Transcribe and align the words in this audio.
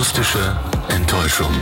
Akustische 0.00 0.56
Enttäuschung. 0.88 1.52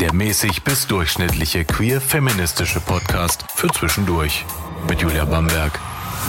Der 0.00 0.14
mäßig 0.14 0.64
bis 0.64 0.86
durchschnittliche 0.86 1.66
queer-feministische 1.66 2.80
Podcast 2.80 3.44
für 3.54 3.68
zwischendurch. 3.68 4.46
Mit 4.88 5.02
Julia 5.02 5.26
Bamberg 5.26 5.78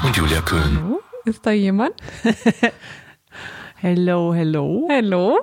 und 0.04 0.18
Julia 0.18 0.42
Köhn. 0.42 0.98
Ist 1.24 1.46
da 1.46 1.52
jemand? 1.52 1.94
Hello, 3.78 4.34
hello. 4.34 4.90
Hallo? 4.92 5.40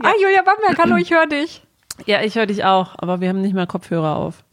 Ah, 0.00 0.12
Julia 0.22 0.42
Bamberg, 0.42 0.78
hallo, 0.78 0.94
ich 0.98 1.10
höre 1.10 1.26
dich. 1.26 1.62
Ja, 2.06 2.22
ich 2.22 2.36
höre 2.36 2.46
dich 2.46 2.64
auch, 2.64 2.94
aber 2.98 3.20
wir 3.20 3.28
haben 3.28 3.40
nicht 3.40 3.54
mal 3.54 3.66
Kopfhörer 3.66 4.14
auf. 4.16 4.44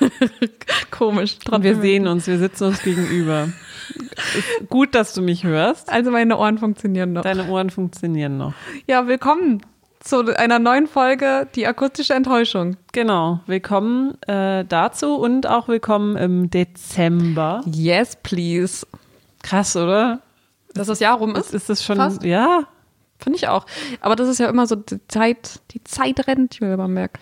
Komisch. 0.92 1.38
Und 1.50 1.64
wir 1.64 1.80
sehen 1.80 2.06
uns, 2.06 2.28
wir 2.28 2.38
sitzen 2.38 2.64
uns 2.68 2.82
gegenüber. 2.82 3.48
Ist 4.36 4.68
gut, 4.68 4.94
dass 4.94 5.14
du 5.14 5.22
mich 5.22 5.44
hörst. 5.44 5.90
Also 5.90 6.10
meine 6.12 6.38
Ohren 6.38 6.58
funktionieren 6.58 7.12
noch. 7.12 7.22
Deine 7.22 7.48
Ohren 7.48 7.70
funktionieren 7.70 8.36
noch. 8.36 8.54
Ja, 8.86 9.06
willkommen 9.06 9.62
zu 10.04 10.36
einer 10.36 10.58
neuen 10.58 10.86
Folge, 10.86 11.46
die 11.54 11.66
akustische 11.66 12.14
Enttäuschung. 12.14 12.76
Genau. 12.92 13.40
Willkommen 13.46 14.20
äh, 14.22 14.64
dazu 14.64 15.14
und 15.16 15.46
auch 15.46 15.68
willkommen 15.68 16.16
im 16.16 16.50
Dezember. 16.50 17.62
Yes, 17.66 18.16
please. 18.22 18.86
Krass, 19.42 19.76
oder? 19.76 20.20
Dass 20.74 20.88
das 20.88 21.00
Jahr 21.00 21.18
rum 21.18 21.36
ist, 21.36 21.54
Ist 21.54 21.68
das 21.68 21.84
schon? 21.84 21.96
Fast. 21.96 22.22
Ja. 22.24 22.64
finde 23.18 23.36
ich 23.36 23.48
auch. 23.48 23.66
Aber 24.00 24.16
das 24.16 24.28
ist 24.28 24.38
ja 24.40 24.48
immer 24.48 24.66
so 24.66 24.76
die 24.76 25.06
Zeit, 25.08 25.60
die 25.72 25.82
Zeit 25.84 26.26
rennt, 26.26 26.56
Julia 26.56 26.76
Bamberg. 26.76 27.18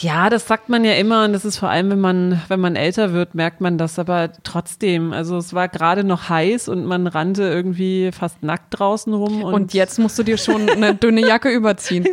Ja, 0.00 0.30
das 0.30 0.46
sagt 0.46 0.68
man 0.68 0.84
ja 0.84 0.92
immer 0.92 1.24
und 1.24 1.32
das 1.32 1.44
ist 1.44 1.58
vor 1.58 1.70
allem, 1.70 1.90
wenn 1.90 2.00
man, 2.00 2.40
wenn 2.46 2.60
man 2.60 2.76
älter 2.76 3.12
wird, 3.12 3.34
merkt 3.34 3.60
man 3.60 3.78
das, 3.78 3.98
aber 3.98 4.30
trotzdem, 4.44 5.12
also 5.12 5.36
es 5.38 5.54
war 5.54 5.66
gerade 5.66 6.04
noch 6.04 6.28
heiß 6.28 6.68
und 6.68 6.84
man 6.84 7.08
rannte 7.08 7.42
irgendwie 7.42 8.12
fast 8.12 8.44
nackt 8.44 8.78
draußen 8.78 9.12
rum 9.12 9.42
und, 9.42 9.54
Und 9.54 9.74
jetzt 9.74 9.98
musst 9.98 10.16
du 10.16 10.22
dir 10.22 10.38
schon 10.38 10.70
eine 10.70 10.94
dünne 10.94 11.26
Jacke 11.26 11.50
überziehen. 11.50 12.06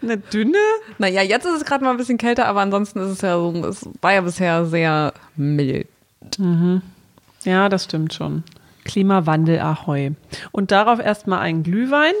eine 0.00 0.16
dünne? 0.16 0.56
Naja, 0.96 1.20
jetzt 1.20 1.44
ist 1.44 1.56
es 1.56 1.64
gerade 1.66 1.84
mal 1.84 1.90
ein 1.90 1.98
bisschen 1.98 2.16
kälter, 2.16 2.46
aber 2.46 2.62
ansonsten 2.62 2.98
ist 3.00 3.10
es 3.10 3.20
ja 3.20 3.34
so, 3.36 3.52
es 3.66 3.86
war 4.00 4.14
ja 4.14 4.22
bisher 4.22 4.64
sehr 4.64 5.12
mild. 5.36 5.86
Ja, 7.44 7.68
das 7.68 7.84
stimmt 7.84 8.14
schon. 8.14 8.42
Klimawandel 8.84 9.60
Ahoi. 9.60 10.12
Und 10.50 10.70
darauf 10.70 10.98
erstmal 10.98 11.40
ein 11.40 11.62
Glühwein. 11.62 12.14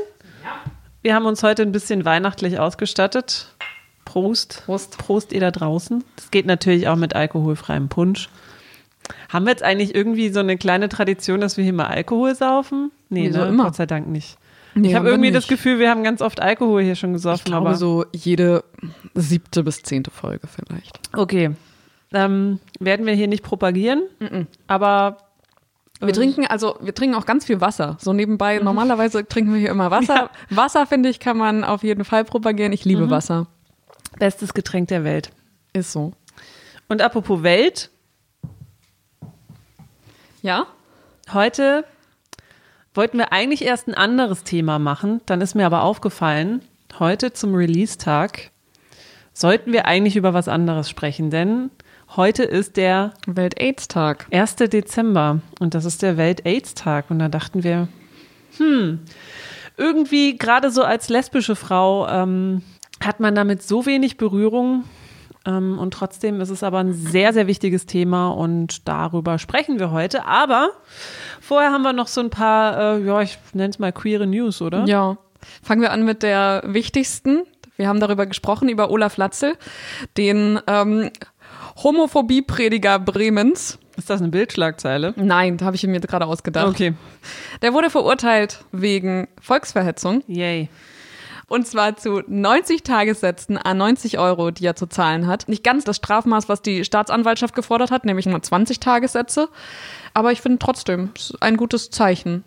Wir 1.00 1.14
haben 1.14 1.24
uns 1.24 1.42
heute 1.42 1.62
ein 1.62 1.72
bisschen 1.72 2.04
weihnachtlich 2.04 2.58
ausgestattet. 2.58 3.54
Prost. 4.08 4.62
Prost. 4.64 4.96
Prost 4.96 5.32
ihr 5.32 5.40
da 5.40 5.50
draußen. 5.50 6.02
Das 6.16 6.30
geht 6.30 6.46
natürlich 6.46 6.88
auch 6.88 6.96
mit 6.96 7.14
alkoholfreiem 7.14 7.88
Punsch. 7.88 8.30
Haben 9.28 9.44
wir 9.44 9.50
jetzt 9.50 9.62
eigentlich 9.62 9.94
irgendwie 9.94 10.30
so 10.30 10.40
eine 10.40 10.56
kleine 10.56 10.88
Tradition, 10.88 11.40
dass 11.40 11.58
wir 11.58 11.64
hier 11.64 11.74
mal 11.74 11.86
Alkohol 11.88 12.34
saufen? 12.34 12.90
Nee, 13.10 13.28
Wieso 13.28 13.40
ne? 13.40 13.48
immer? 13.48 13.64
Gott 13.64 13.76
sei 13.76 13.86
Dank 13.86 14.08
nicht. 14.08 14.38
Nee, 14.74 14.88
ich 14.88 14.94
habe 14.94 15.08
irgendwie 15.08 15.30
das 15.30 15.44
nicht. 15.44 15.50
Gefühl, 15.50 15.78
wir 15.78 15.90
haben 15.90 16.04
ganz 16.04 16.22
oft 16.22 16.40
Alkohol 16.40 16.82
hier 16.82 16.94
schon 16.94 17.12
gesoffen. 17.12 17.38
Ich 17.38 17.44
glaube 17.44 17.68
aber 17.68 17.76
so 17.76 18.06
jede 18.12 18.64
siebte 19.14 19.62
bis 19.62 19.82
zehnte 19.82 20.10
Folge 20.10 20.46
vielleicht. 20.46 21.00
Okay. 21.14 21.50
Ähm, 22.12 22.60
werden 22.80 23.04
wir 23.04 23.14
hier 23.14 23.28
nicht 23.28 23.42
propagieren, 23.42 24.04
aber 24.66 25.18
Wir 26.00 26.14
trinken 26.14 26.46
also, 26.46 26.76
wir 26.80 26.94
trinken 26.94 27.14
auch 27.16 27.26
ganz 27.26 27.44
viel 27.44 27.60
Wasser. 27.60 27.98
So 28.00 28.14
nebenbei, 28.14 28.60
normalerweise 28.60 29.26
trinken 29.26 29.52
wir 29.52 29.60
hier 29.60 29.70
immer 29.70 29.90
Wasser. 29.90 30.30
Wasser, 30.50 30.86
finde 30.86 31.10
ich, 31.10 31.20
kann 31.20 31.36
man 31.36 31.64
auf 31.64 31.82
jeden 31.82 32.04
Fall 32.04 32.24
propagieren. 32.24 32.72
Ich 32.72 32.84
liebe 32.86 33.10
Wasser. 33.10 33.48
Bestes 34.18 34.54
Getränk 34.54 34.88
der 34.88 35.04
Welt. 35.04 35.30
Ist 35.72 35.92
so. 35.92 36.12
Und 36.88 37.02
apropos 37.02 37.42
Welt, 37.42 37.90
Ja? 40.42 40.66
heute 41.32 41.84
wollten 42.94 43.18
wir 43.18 43.32
eigentlich 43.32 43.62
erst 43.62 43.86
ein 43.88 43.94
anderes 43.94 44.44
Thema 44.44 44.78
machen, 44.78 45.20
dann 45.26 45.40
ist 45.40 45.54
mir 45.54 45.66
aber 45.66 45.82
aufgefallen, 45.82 46.62
heute 46.98 47.32
zum 47.32 47.54
Release-Tag 47.54 48.50
sollten 49.34 49.72
wir 49.72 49.84
eigentlich 49.86 50.16
über 50.16 50.34
was 50.34 50.48
anderes 50.48 50.88
sprechen, 50.88 51.30
denn 51.30 51.70
heute 52.16 52.42
ist 52.42 52.76
der 52.76 53.12
Welt-Aids-Tag. 53.26 54.26
1. 54.32 54.56
Dezember 54.56 55.40
und 55.60 55.74
das 55.74 55.84
ist 55.84 56.02
der 56.02 56.16
Welt-Aids-Tag 56.16 57.10
und 57.10 57.18
da 57.18 57.28
dachten 57.28 57.62
wir, 57.62 57.88
hm, 58.56 59.00
irgendwie 59.76 60.36
gerade 60.38 60.70
so 60.70 60.82
als 60.82 61.08
lesbische 61.08 61.54
Frau 61.54 62.08
ähm, 62.08 62.62
hat 63.00 63.20
man 63.20 63.34
damit 63.34 63.62
so 63.62 63.86
wenig 63.86 64.16
Berührung 64.16 64.84
ähm, 65.46 65.78
und 65.78 65.92
trotzdem 65.94 66.40
ist 66.40 66.50
es 66.50 66.62
aber 66.62 66.78
ein 66.78 66.92
sehr, 66.92 67.32
sehr 67.32 67.46
wichtiges 67.46 67.86
Thema 67.86 68.28
und 68.28 68.86
darüber 68.88 69.38
sprechen 69.38 69.78
wir 69.78 69.90
heute. 69.90 70.26
Aber 70.26 70.70
vorher 71.40 71.72
haben 71.72 71.82
wir 71.82 71.92
noch 71.92 72.08
so 72.08 72.20
ein 72.20 72.30
paar, 72.30 72.96
äh, 72.96 73.04
ja, 73.04 73.22
ich 73.22 73.38
nenne 73.52 73.70
es 73.70 73.78
mal 73.78 73.92
queere 73.92 74.26
News, 74.26 74.60
oder? 74.60 74.84
Ja. 74.86 75.16
Fangen 75.62 75.80
wir 75.80 75.92
an 75.92 76.04
mit 76.04 76.22
der 76.22 76.62
wichtigsten. 76.66 77.44
Wir 77.76 77.88
haben 77.88 78.00
darüber 78.00 78.26
gesprochen, 78.26 78.68
über 78.68 78.90
Olaf 78.90 79.16
Latzel, 79.16 79.54
den 80.16 80.58
ähm, 80.66 81.10
Homophobie-Prediger 81.82 82.98
Bremens. 82.98 83.78
Ist 83.96 84.10
das 84.10 84.20
eine 84.20 84.30
Bildschlagzeile? 84.30 85.14
Nein, 85.16 85.56
da 85.56 85.66
habe 85.66 85.76
ich 85.76 85.86
mir 85.86 86.00
gerade 86.00 86.26
ausgedacht. 86.26 86.68
Okay. 86.68 86.94
Der 87.62 87.72
wurde 87.72 87.88
verurteilt 87.88 88.64
wegen 88.72 89.28
Volksverhetzung. 89.40 90.22
Yay. 90.26 90.68
Und 91.48 91.66
zwar 91.66 91.96
zu 91.96 92.22
90 92.26 92.82
Tagessätzen 92.82 93.56
an 93.56 93.78
90 93.78 94.18
Euro, 94.18 94.50
die 94.50 94.66
er 94.66 94.76
zu 94.76 94.86
zahlen 94.86 95.26
hat. 95.26 95.48
Nicht 95.48 95.64
ganz 95.64 95.84
das 95.84 95.96
Strafmaß, 95.96 96.48
was 96.48 96.60
die 96.60 96.84
Staatsanwaltschaft 96.84 97.54
gefordert 97.54 97.90
hat, 97.90 98.04
nämlich 98.04 98.26
nur 98.26 98.42
20 98.42 98.80
Tagessätze. 98.80 99.48
Aber 100.12 100.30
ich 100.30 100.42
finde 100.42 100.58
trotzdem, 100.58 101.10
ein 101.40 101.56
gutes 101.56 101.90
Zeichen. 101.90 102.44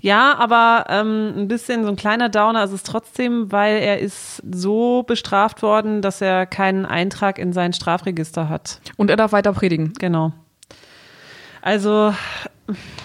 Ja, 0.00 0.36
aber 0.38 0.86
ähm, 0.88 1.32
ein 1.36 1.48
bisschen 1.48 1.82
so 1.82 1.88
ein 1.88 1.96
kleiner 1.96 2.28
Downer 2.28 2.62
ist 2.64 2.72
es 2.72 2.82
trotzdem, 2.82 3.50
weil 3.50 3.78
er 3.78 3.98
ist 3.98 4.42
so 4.50 5.02
bestraft 5.02 5.62
worden, 5.62 6.02
dass 6.02 6.20
er 6.20 6.46
keinen 6.46 6.84
Eintrag 6.84 7.38
in 7.38 7.52
sein 7.52 7.72
Strafregister 7.72 8.48
hat. 8.48 8.80
Und 8.96 9.10
er 9.10 9.16
darf 9.16 9.32
weiter 9.32 9.52
predigen. 9.52 9.94
Genau. 9.98 10.32
Also 11.62 12.14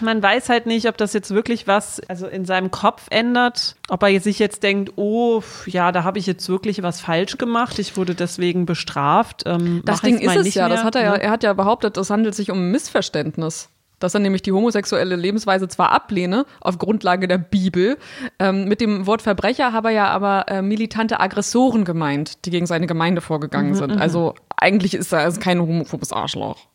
man 0.02 0.22
weiß 0.22 0.50
halt 0.50 0.66
nicht, 0.66 0.88
ob 0.88 0.98
das 0.98 1.14
jetzt 1.14 1.32
wirklich 1.32 1.68
was 1.68 2.00
also 2.08 2.28
in 2.28 2.46
seinem 2.46 2.72
Kopf 2.72 3.08
ändert, 3.10 3.76
ob 3.90 4.04
er 4.04 4.20
sich 4.22 4.40
jetzt 4.40 4.64
denkt, 4.64 4.94
oh 4.96 5.42
ja, 5.66 5.92
da 5.92 6.04
habe 6.04 6.20
ich 6.20 6.28
jetzt 6.28 6.48
wirklich 6.50 6.84
was 6.84 7.02
falsch 7.02 7.38
gemacht, 7.38 7.80
ich 7.80 7.98
wurde 7.98 8.16
deswegen 8.16 8.66
bestraft. 8.66 9.44
Ähm, 9.46 9.82
Das 9.86 10.02
Ding 10.02 10.20
ist 10.20 10.36
es 10.36 10.44
nicht 10.44 10.56
ja, 10.56 10.68
mehr, 10.68 10.76
das 10.76 10.86
hat 10.86 10.96
er 10.96 11.04
ja, 11.04 11.12
ne? 11.14 11.24
er 11.24 11.32
hat 11.32 11.44
ja 11.44 11.54
behauptet, 11.54 11.98
es 11.98 12.10
handelt 12.10 12.36
sich 12.36 12.52
um 12.52 12.60
ein 12.60 12.72
Missverständnis. 12.72 13.70
Dass 14.00 14.14
er 14.14 14.20
nämlich 14.20 14.44
die 14.44 14.52
homosexuelle 14.52 15.16
Lebensweise 15.16 15.68
zwar 15.68 15.92
ablehne, 15.92 16.46
auf 16.62 16.78
Grundlage 16.78 17.28
der 17.28 17.40
Bibel, 17.40 17.98
ähm, 18.38 18.66
mit 18.66 18.80
dem 18.80 19.08
Wort 19.08 19.24
Verbrecher 19.24 19.74
habe 19.74 19.88
er 19.88 19.94
ja 19.96 20.08
aber 20.10 20.46
äh, 20.50 20.62
militante 20.62 21.20
Aggressoren 21.20 21.84
gemeint, 21.84 22.46
die 22.46 22.52
gegen 22.52 22.68
seine 22.68 22.86
Gemeinde 22.86 23.22
vorgegangen 23.22 23.74
sind. 23.74 24.00
Also 24.00 24.36
eigentlich 24.56 24.94
ist 24.94 25.12
er 25.14 25.22
also 25.22 25.40
kein 25.40 25.60
homophobes 25.60 26.14
Arschloch. 26.14 26.68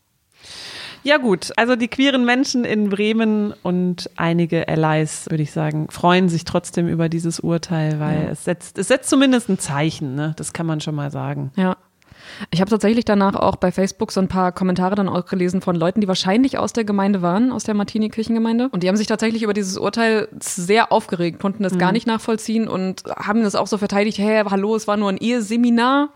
Ja 1.04 1.16
gut, 1.16 1.52
also 1.56 1.76
die 1.76 1.88
queeren 1.88 2.24
Menschen 2.24 2.64
in 2.64 2.88
Bremen 2.88 3.54
und 3.62 4.08
einige 4.16 4.68
Allies, 4.68 5.26
würde 5.28 5.42
ich 5.42 5.52
sagen, 5.52 5.88
freuen 5.90 6.28
sich 6.28 6.44
trotzdem 6.44 6.88
über 6.88 7.08
dieses 7.08 7.40
Urteil, 7.40 7.98
weil 7.98 8.28
es 8.30 8.44
setzt, 8.44 8.78
es 8.78 8.88
setzt 8.88 9.10
zumindest 9.10 9.48
ein 9.48 9.58
Zeichen, 9.58 10.14
ne? 10.14 10.34
Das 10.36 10.52
kann 10.52 10.66
man 10.66 10.80
schon 10.80 10.94
mal 10.94 11.10
sagen. 11.10 11.50
Ja. 11.56 11.76
Ich 12.50 12.60
habe 12.60 12.70
tatsächlich 12.70 13.04
danach 13.04 13.34
auch 13.34 13.56
bei 13.56 13.72
Facebook 13.72 14.12
so 14.12 14.20
ein 14.20 14.28
paar 14.28 14.52
Kommentare 14.52 14.94
dann 14.94 15.08
auch 15.08 15.26
gelesen 15.26 15.60
von 15.60 15.76
Leuten, 15.76 16.00
die 16.00 16.08
wahrscheinlich 16.08 16.56
aus 16.56 16.72
der 16.72 16.84
Gemeinde 16.84 17.20
waren, 17.20 17.52
aus 17.52 17.64
der 17.64 17.74
Martini-Kirchengemeinde. 17.74 18.68
Und 18.70 18.82
die 18.82 18.88
haben 18.88 18.96
sich 18.96 19.06
tatsächlich 19.06 19.42
über 19.42 19.54
dieses 19.54 19.76
Urteil 19.76 20.28
sehr 20.38 20.92
aufgeregt, 20.92 21.41
konnten 21.41 21.62
das 21.62 21.78
gar 21.78 21.92
nicht 21.92 22.06
nachvollziehen 22.06 22.68
und 22.68 23.04
haben 23.16 23.42
das 23.42 23.54
auch 23.54 23.66
so 23.66 23.76
verteidigt, 23.76 24.18
hey, 24.18 24.44
hallo, 24.48 24.76
es 24.76 24.86
war 24.86 24.96
nur 24.96 25.10
ein 25.10 25.18
Eheseminar, 25.18 26.10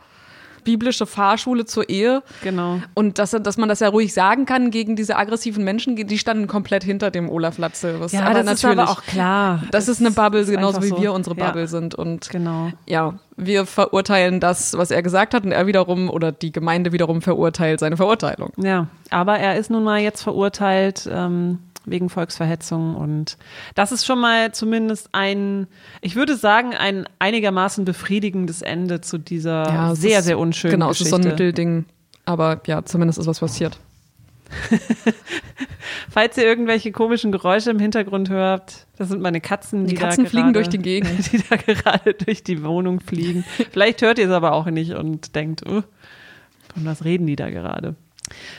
biblische 0.66 1.06
Fahrschule 1.06 1.64
zur 1.64 1.88
Ehe. 1.88 2.22
Genau. 2.42 2.82
Und 2.92 3.18
dass, 3.18 3.30
dass 3.30 3.56
man 3.56 3.70
das 3.70 3.80
ja 3.80 3.88
ruhig 3.88 4.12
sagen 4.12 4.44
kann 4.44 4.70
gegen 4.70 4.96
diese 4.96 5.16
aggressiven 5.16 5.64
Menschen, 5.64 5.96
die 5.96 6.18
standen 6.18 6.48
komplett 6.48 6.84
hinter 6.84 7.10
dem 7.10 7.30
Olaf 7.30 7.56
Latzel. 7.56 8.00
Was 8.00 8.12
aber 8.14 8.42
das 8.42 8.52
ist 8.54 8.64
aber 8.66 8.90
auch 8.90 9.02
klar. 9.04 9.62
Das 9.70 9.88
ist 9.88 10.00
eine 10.00 10.10
Bubble, 10.10 10.40
ist 10.40 10.50
genauso 10.50 10.82
wie 10.82 10.88
so. 10.88 11.00
wir 11.00 11.12
unsere 11.14 11.36
Ja. 11.36 11.46
Bubble 11.46 11.68
sind. 11.68 11.94
Und 11.94 12.28
Genau. 12.30 12.70
ja, 12.86 13.14
wir 13.36 13.64
verurteilen 13.64 14.40
das, 14.40 14.76
was 14.76 14.90
er 14.90 15.02
gesagt 15.02 15.32
hat, 15.34 15.44
und 15.44 15.52
er 15.52 15.66
wiederum 15.66 16.10
oder 16.10 16.32
die 16.32 16.50
Gemeinde 16.52 16.92
wiederum 16.92 17.22
verurteilt 17.22 17.80
seine 17.80 17.96
Verurteilung. 17.96 18.50
Ja, 18.56 18.88
aber 19.10 19.38
er 19.38 19.56
ist 19.56 19.70
nun 19.70 19.84
mal 19.84 20.00
jetzt 20.00 20.22
verurteilt 20.22 21.08
ähm, 21.10 21.60
wegen 21.86 22.08
Volksverhetzung 22.10 22.94
und 22.96 23.38
das 23.74 23.92
ist 23.92 24.04
schon 24.04 24.20
mal 24.20 24.52
zumindest 24.52 25.08
ein, 25.12 25.66
ich 26.02 26.16
würde 26.16 26.36
sagen, 26.36 26.74
ein 26.74 27.08
einigermaßen 27.18 27.84
befriedigendes 27.84 28.60
Ende 28.62 29.00
zu 29.00 29.18
dieser 29.18 29.92
es 29.92 30.00
sehr, 30.00 30.18
ist- 30.18 30.24
sehr 30.26 30.38
unschönen 30.38 30.72
Genau, 30.72 30.90
es 30.90 30.98
Geschichte. 30.98 31.16
ist 31.16 31.22
so 31.22 31.28
ein 31.28 31.32
Mittelding. 31.32 31.84
Aber 32.24 32.60
ja, 32.66 32.84
zumindest 32.84 33.18
ist 33.20 33.26
was 33.28 33.38
passiert. 33.40 33.78
Falls 36.10 36.36
ihr 36.36 36.44
irgendwelche 36.44 36.92
komischen 36.92 37.32
Geräusche 37.32 37.70
im 37.70 37.78
Hintergrund 37.78 38.30
hört, 38.30 38.86
das 38.96 39.08
sind 39.08 39.20
meine 39.20 39.40
Katzen, 39.40 39.84
die, 39.86 39.94
Die 39.94 40.00
Katzen 40.00 40.24
da 40.24 40.30
fliegen 40.30 40.46
gerade, 40.52 40.54
durch 40.54 40.68
die 40.68 40.78
Gegend. 40.78 41.32
Die 41.32 41.42
da 41.48 41.56
gerade 41.56 42.14
durch 42.14 42.42
die 42.42 42.62
Wohnung 42.64 43.00
fliegen. 43.00 43.44
Vielleicht 43.72 44.02
hört 44.02 44.18
ihr 44.18 44.26
es 44.26 44.30
aber 44.32 44.52
auch 44.52 44.66
nicht 44.66 44.92
und 44.92 45.34
denkt, 45.34 45.62
oh, 45.66 45.82
von 46.74 46.84
was 46.84 47.04
reden 47.04 47.26
die 47.26 47.36
da 47.36 47.50
gerade? 47.50 47.94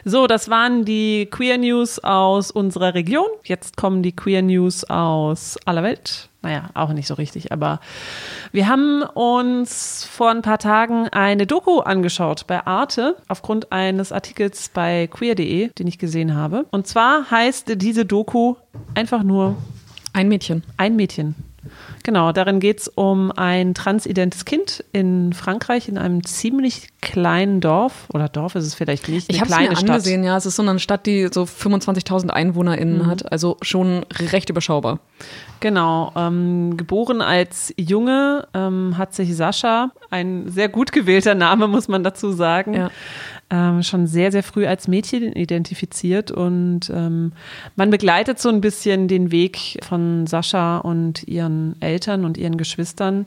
So, 0.06 0.28
das 0.28 0.50
waren 0.50 0.86
die 0.86 1.28
Queer 1.30 1.58
News 1.58 2.00
aus 2.00 2.52
unserer 2.52 2.94
Region. 2.94 3.28
Jetzt 3.44 3.78
kommen 3.78 4.04
die 4.04 4.16
Queer 4.16 4.42
News 4.42 4.84
aus 4.86 5.58
aller 5.66 5.84
Welt. 5.84 6.30
naja, 6.42 6.69
auch 6.75 6.94
nicht 6.94 7.08
so 7.08 7.16
richtig. 7.16 7.52
Aber 7.52 7.81
wir 8.52 8.68
haben 8.68 9.02
uns 9.02 10.06
vor 10.06 10.30
ein 10.30 10.42
paar 10.42 10.60
Tagen 10.60 11.10
eine 11.10 11.46
Doku 11.46 11.80
angeschaut 11.80 12.48
bei 12.48 12.66
Arte 12.66 13.18
aufgrund 13.28 13.72
eines 13.72 14.12
Artikels 14.12 14.69
bei 14.69 15.08
queer.de, 15.08 15.69
den 15.69 15.88
ich 15.88 16.00
gesehen 16.00 16.36
habe. 16.36 16.66
Und 16.72 16.88
zwar 16.88 17.30
heißt 17.30 17.81
diese 17.81 18.06
Doku 18.06 18.56
einfach 18.96 19.24
nur 19.24 19.58
Ein 20.14 20.30
Mädchen. 20.30 20.64
Ein 20.78 20.96
Mädchen. 20.96 21.36
Genau, 22.04 22.31
darin 22.31 22.60
geht 22.60 22.80
es 22.80 22.88
um 22.88 23.31
ein 23.31 23.74
transidentes 23.74 24.46
Kind 24.46 24.84
in 24.92 25.34
Frankreich, 25.34 25.88
in 25.88 25.98
einem 25.98 26.24
ziemlich 26.24 26.90
kleinen 27.02 27.62
Dorf. 27.62 28.08
Oder 28.14 28.30
Dorf 28.30 28.56
ist 28.56 28.66
es 28.66 28.75
vielleicht 28.75 29.10
nicht. 29.10 29.31
Ich 29.31 29.42
habe 29.42 29.52
es 29.52 29.58
mir 29.58 29.75
Stadt. 29.75 29.90
angesehen, 29.90 30.24
ja. 30.24 30.38
Es 30.38 30.46
ist 30.46 30.56
so 30.56 30.64
eine 30.64 30.80
Stadt, 30.80 31.06
die 31.06 31.30
so 31.31 31.44
25.000 31.44 32.30
EinwohnerInnen 32.30 33.00
mhm. 33.00 33.08
hat. 33.08 33.31
Also 33.31 33.58
schon 33.62 34.06
recht 34.31 34.50
überschaubar. 34.50 35.00
Genau. 35.60 36.12
Ähm, 36.16 36.78
geboren 36.78 37.22
als 37.22 37.74
Junge 37.78 38.48
ähm, 38.54 38.98
hat 38.98 39.14
sich 39.14 39.36
Sascha, 39.36 39.92
ein 40.10 40.50
sehr 40.50 40.69
gut 40.69 40.92
gewählter 40.92 41.36
Name, 41.36 41.68
muss 41.68 41.88
man 41.88 42.04
dazu 42.04 42.31
sagen, 42.31 42.74
ja 42.74 42.92
ähm, 43.50 43.82
schon 43.84 44.08
sehr, 44.08 44.32
sehr 44.32 44.44
früh 44.44 44.66
als 44.66 44.88
Mädchen 44.88 45.32
identifiziert 45.34 46.32
und 46.32 46.90
ähm, 46.94 47.32
man 47.76 47.90
begleitet 47.90 48.40
so 48.40 48.50
ein 48.50 48.60
bisschen 48.60 49.08
den 49.08 49.32
Weg 49.32 49.80
von 49.88 50.28
Sascha 50.28 50.80
und 50.80 51.28
ihren 51.28 51.82
Eltern 51.82 52.26
und 52.26 52.38
ihren 52.38 52.58
Geschwistern 52.58 53.26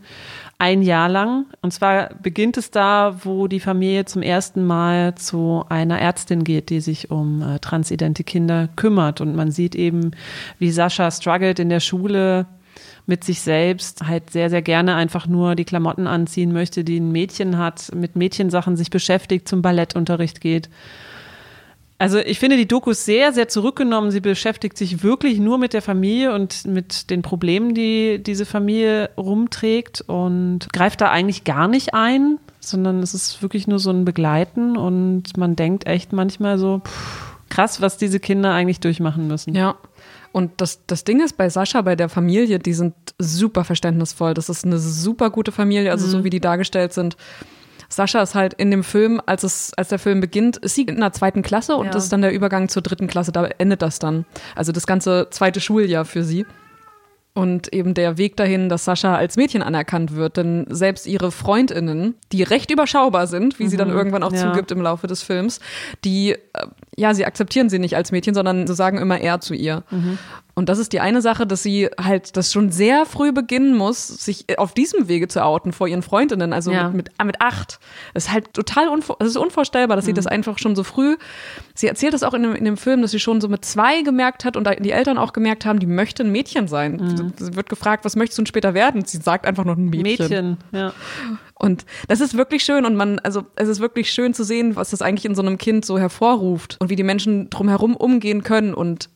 ein 0.58 0.82
Jahr 0.82 1.08
lang. 1.08 1.46
Und 1.62 1.72
zwar 1.72 2.10
beginnt 2.22 2.58
es 2.58 2.70
da, 2.70 3.16
wo 3.24 3.48
die 3.48 3.60
Familie 3.60 4.04
zum 4.04 4.20
ersten 4.20 4.62
Mal 4.66 5.14
zu 5.14 5.64
einer 5.70 5.98
Ärztin 5.98 6.44
geht, 6.44 6.68
die 6.68 6.80
sich 6.80 7.10
um 7.10 7.40
äh, 7.40 7.58
transidente 7.60 8.22
Kinder 8.22 8.68
kümmert. 8.76 9.22
Und 9.22 9.34
man 9.34 9.50
sieht 9.50 9.74
eben, 9.74 10.10
wie 10.58 10.70
Sascha 10.70 11.10
struggelt 11.10 11.58
in 11.60 11.70
der 11.70 11.80
Schule, 11.80 12.44
mit 13.06 13.24
sich 13.24 13.40
selbst 13.40 14.06
halt 14.06 14.30
sehr, 14.30 14.50
sehr 14.50 14.62
gerne 14.62 14.94
einfach 14.94 15.26
nur 15.26 15.54
die 15.54 15.64
Klamotten 15.64 16.06
anziehen 16.06 16.52
möchte, 16.52 16.84
die 16.84 17.00
ein 17.00 17.12
Mädchen 17.12 17.58
hat, 17.58 17.94
mit 17.94 18.16
Mädchensachen 18.16 18.76
sich 18.76 18.90
beschäftigt, 18.90 19.48
zum 19.48 19.62
Ballettunterricht 19.62 20.40
geht. 20.40 20.68
Also 22.00 22.18
ich 22.18 22.38
finde 22.38 22.56
die 22.56 22.66
Doku 22.66 22.94
sehr, 22.94 23.34
sehr 23.34 23.48
zurückgenommen. 23.48 24.10
Sie 24.10 24.20
beschäftigt 24.20 24.78
sich 24.78 25.02
wirklich 25.02 25.38
nur 25.38 25.58
mit 25.58 25.74
der 25.74 25.82
Familie 25.82 26.34
und 26.34 26.66
mit 26.66 27.10
den 27.10 27.20
Problemen, 27.20 27.74
die 27.74 28.22
diese 28.22 28.46
Familie 28.46 29.10
rumträgt 29.18 30.00
und 30.06 30.72
greift 30.72 31.02
da 31.02 31.10
eigentlich 31.10 31.44
gar 31.44 31.68
nicht 31.68 31.92
ein, 31.92 32.38
sondern 32.58 33.02
es 33.02 33.12
ist 33.12 33.42
wirklich 33.42 33.66
nur 33.66 33.78
so 33.78 33.90
ein 33.90 34.06
Begleiten 34.06 34.78
und 34.78 35.36
man 35.36 35.56
denkt 35.56 35.86
echt 35.86 36.14
manchmal 36.14 36.56
so, 36.58 36.80
pff, 36.82 37.34
krass, 37.50 37.82
was 37.82 37.98
diese 37.98 38.18
Kinder 38.18 38.54
eigentlich 38.54 38.80
durchmachen 38.80 39.26
müssen. 39.26 39.54
Ja. 39.54 39.74
Und 40.32 40.60
das, 40.60 40.80
das 40.86 41.04
Ding 41.04 41.20
ist 41.20 41.36
bei 41.36 41.48
Sascha, 41.48 41.82
bei 41.82 41.96
der 41.96 42.08
Familie, 42.08 42.58
die 42.58 42.72
sind 42.72 42.94
super 43.18 43.64
verständnisvoll. 43.64 44.34
Das 44.34 44.48
ist 44.48 44.64
eine 44.64 44.78
super 44.78 45.30
gute 45.30 45.52
Familie, 45.52 45.90
also 45.90 46.06
mhm. 46.06 46.10
so 46.10 46.24
wie 46.24 46.30
die 46.30 46.40
dargestellt 46.40 46.92
sind. 46.92 47.16
Sascha 47.88 48.22
ist 48.22 48.36
halt 48.36 48.54
in 48.54 48.70
dem 48.70 48.84
Film, 48.84 49.20
als 49.26 49.42
es, 49.42 49.72
als 49.76 49.88
der 49.88 49.98
Film 49.98 50.20
beginnt, 50.20 50.56
ist 50.58 50.76
sie 50.76 50.82
in 50.82 51.00
der 51.00 51.12
zweiten 51.12 51.42
Klasse 51.42 51.74
und 51.74 51.86
ja. 51.86 51.90
das 51.90 52.04
ist 52.04 52.12
dann 52.12 52.22
der 52.22 52.32
Übergang 52.32 52.68
zur 52.68 52.82
dritten 52.82 53.08
Klasse. 53.08 53.32
Da 53.32 53.46
endet 53.58 53.82
das 53.82 53.98
dann. 53.98 54.24
Also 54.54 54.70
das 54.70 54.86
ganze 54.86 55.26
zweite 55.30 55.60
Schuljahr 55.60 56.04
für 56.04 56.22
sie. 56.22 56.46
Und 57.32 57.72
eben 57.72 57.94
der 57.94 58.18
Weg 58.18 58.36
dahin, 58.36 58.68
dass 58.68 58.84
Sascha 58.84 59.14
als 59.14 59.36
Mädchen 59.36 59.62
anerkannt 59.62 60.16
wird. 60.16 60.36
Denn 60.36 60.66
selbst 60.68 61.06
ihre 61.06 61.30
Freundinnen, 61.30 62.16
die 62.32 62.42
recht 62.42 62.72
überschaubar 62.72 63.28
sind, 63.28 63.58
wie 63.60 63.64
mhm. 63.64 63.68
sie 63.68 63.76
dann 63.76 63.90
mhm. 63.90 63.96
irgendwann 63.96 64.22
auch 64.24 64.32
ja. 64.32 64.52
zugibt 64.52 64.72
im 64.72 64.82
Laufe 64.82 65.06
des 65.06 65.22
Films, 65.22 65.60
die, 66.04 66.32
äh, 66.32 66.38
ja, 66.96 67.14
sie 67.14 67.24
akzeptieren 67.24 67.70
sie 67.70 67.78
nicht 67.78 67.94
als 67.94 68.10
Mädchen, 68.10 68.34
sondern 68.34 68.66
sie 68.66 68.74
sagen 68.74 68.98
immer 68.98 69.20
er 69.20 69.40
zu 69.40 69.54
ihr. 69.54 69.84
Mhm. 69.90 70.18
Und 70.60 70.68
das 70.68 70.78
ist 70.78 70.92
die 70.92 71.00
eine 71.00 71.22
Sache, 71.22 71.46
dass 71.46 71.62
sie 71.62 71.88
halt 71.98 72.36
das 72.36 72.52
schon 72.52 72.70
sehr 72.70 73.06
früh 73.06 73.32
beginnen 73.32 73.74
muss, 73.74 74.06
sich 74.06 74.44
auf 74.58 74.74
diesem 74.74 75.08
Wege 75.08 75.26
zu 75.26 75.42
outen 75.42 75.72
vor 75.72 75.88
ihren 75.88 76.02
Freundinnen, 76.02 76.52
also 76.52 76.70
ja. 76.70 76.88
mit, 76.88 77.08
mit, 77.18 77.24
mit 77.24 77.40
acht. 77.40 77.80
Das 78.12 78.26
ist 78.26 78.30
halt 78.30 78.52
total 78.52 78.88
unvor, 78.88 79.16
es 79.20 79.28
ist 79.28 79.36
unvorstellbar, 79.38 79.96
dass 79.96 80.04
mhm. 80.04 80.08
sie 80.08 80.12
das 80.12 80.26
einfach 80.26 80.58
schon 80.58 80.76
so 80.76 80.84
früh. 80.84 81.16
Sie 81.74 81.86
erzählt 81.86 82.12
das 82.12 82.22
auch 82.22 82.34
in 82.34 82.42
dem, 82.42 82.54
in 82.54 82.66
dem 82.66 82.76
Film, 82.76 83.00
dass 83.00 83.12
sie 83.12 83.20
schon 83.20 83.40
so 83.40 83.48
mit 83.48 83.64
zwei 83.64 84.02
gemerkt 84.02 84.44
hat 84.44 84.58
und 84.58 84.68
die 84.80 84.90
Eltern 84.90 85.16
auch 85.16 85.32
gemerkt 85.32 85.64
haben, 85.64 85.78
die 85.78 85.86
möchte 85.86 86.24
ein 86.24 86.30
Mädchen 86.30 86.68
sein. 86.68 86.96
Mhm. 86.96 87.32
Sie 87.38 87.56
wird 87.56 87.70
gefragt, 87.70 88.04
was 88.04 88.14
möchtest 88.14 88.36
du 88.36 88.42
denn 88.42 88.46
später 88.48 88.74
werden? 88.74 89.02
Sie 89.06 89.16
sagt 89.16 89.46
einfach 89.46 89.64
noch 89.64 89.78
ein 89.78 89.86
Mädchen. 89.86 90.28
Mädchen, 90.28 90.56
ja. 90.72 90.92
Und 91.54 91.86
das 92.06 92.20
ist 92.20 92.36
wirklich 92.36 92.64
schön 92.64 92.84
und 92.84 92.96
man, 92.96 93.18
also 93.20 93.46
es 93.56 93.66
ist 93.66 93.80
wirklich 93.80 94.10
schön 94.10 94.34
zu 94.34 94.44
sehen, 94.44 94.76
was 94.76 94.90
das 94.90 95.00
eigentlich 95.00 95.24
in 95.24 95.34
so 95.34 95.40
einem 95.40 95.56
Kind 95.56 95.86
so 95.86 95.98
hervorruft 95.98 96.76
und 96.80 96.90
wie 96.90 96.96
die 96.96 97.02
Menschen 97.02 97.48
drumherum 97.48 97.96
umgehen 97.96 98.42
können 98.42 98.74
und 98.74 99.08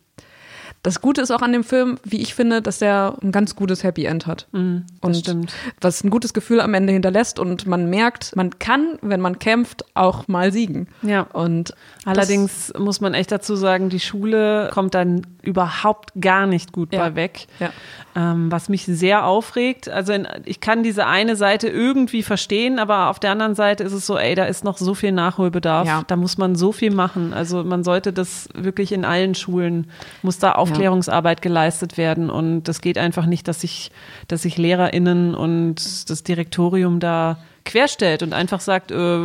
das 0.85 1.01
Gute 1.01 1.23
ist 1.23 1.31
auch 1.31 1.41
an 1.41 1.53
dem 1.53 1.65
Film, 1.65 1.97
wie 2.05 2.21
ich 2.21 2.35
finde, 2.35 2.61
dass 2.61 2.83
er 2.83 3.17
ein 3.23 3.33
ganz 3.33 3.57
gutes 3.57 3.83
Happy 3.83 4.05
End 4.05 4.27
hat. 4.27 4.47
Mm, 4.53 4.81
und 5.01 5.17
stimmt. 5.17 5.53
was 5.81 6.05
ein 6.05 6.11
gutes 6.11 6.35
Gefühl 6.35 6.61
am 6.61 6.75
Ende 6.75 6.93
hinterlässt 6.93 7.39
und 7.39 7.67
man 7.67 7.89
merkt, 7.89 8.37
man 8.37 8.59
kann, 8.59 8.99
wenn 9.01 9.21
man 9.21 9.39
kämpft, 9.39 9.87
auch 9.95 10.29
mal 10.29 10.53
siegen. 10.53 10.89
Ja. 11.01 11.23
Und 11.23 11.75
allerdings 12.05 12.71
muss 12.79 13.01
man 13.01 13.15
echt 13.15 13.33
dazu 13.33 13.57
sagen, 13.57 13.89
die 13.89 13.99
Schule 13.99 14.71
kommt 14.75 14.95
dann 14.95 15.23
überhaupt 15.47 16.13
gar 16.21 16.47
nicht 16.47 16.73
gut 16.73 16.93
ja. 16.93 17.01
bei 17.01 17.15
weg. 17.15 17.47
Ja. 17.61 17.71
Ähm, 18.17 18.51
was 18.51 18.69
mich 18.69 18.85
sehr 18.85 19.27
aufregt. 19.27 19.89
Also 19.89 20.13
in, 20.13 20.29
ich 20.45 20.61
kann 20.61 20.83
diese 20.83 21.07
eine 21.07 21.37
Seite 21.37 21.69
irgendwie 21.69 22.23
verstehen, 22.23 22.79
aber 22.79 23.11
auf 23.11 23.19
der 23.19 23.33
anderen 23.33 23.55
Seite 23.55 23.85
ist 23.85 23.93
es 23.93 24.07
so, 24.07 24.17
ey, 24.19 24.35
da 24.35 24.45
ist 24.45 24.65
noch 24.65 24.79
so 24.79 24.95
viel 24.95 25.13
Nachholbedarf. 25.13 25.87
Ja. 25.87 26.03
Da 26.07 26.17
muss 26.17 26.39
man 26.39 26.55
so 26.57 26.73
viel 26.73 26.93
machen. 26.93 27.33
Also 27.33 27.65
man 27.65 27.85
sollte 27.85 28.13
das 28.13 28.49
wirklich 28.55 28.93
in 28.93 29.05
allen 29.05 29.35
Schulen, 29.35 29.89
muss 30.23 30.39
da 30.39 30.53
Aufklärungsarbeit 30.53 31.43
geleistet 31.43 31.97
werden. 31.97 32.31
Und 32.31 32.65
das 32.65 32.81
geht 32.81 32.99
einfach 32.99 33.27
nicht, 33.27 33.49
dass 33.49 33.61
sich, 33.61 33.91
dass 34.29 34.43
sich 34.43 34.59
LehrerInnen 34.59 35.35
und 35.35 36.09
das 36.09 36.23
Direktorium 36.23 37.01
da 37.01 37.39
querstellt 37.65 38.23
und 38.23 38.33
einfach 38.33 38.61
sagt, 38.61 38.91
äh, 38.91 39.19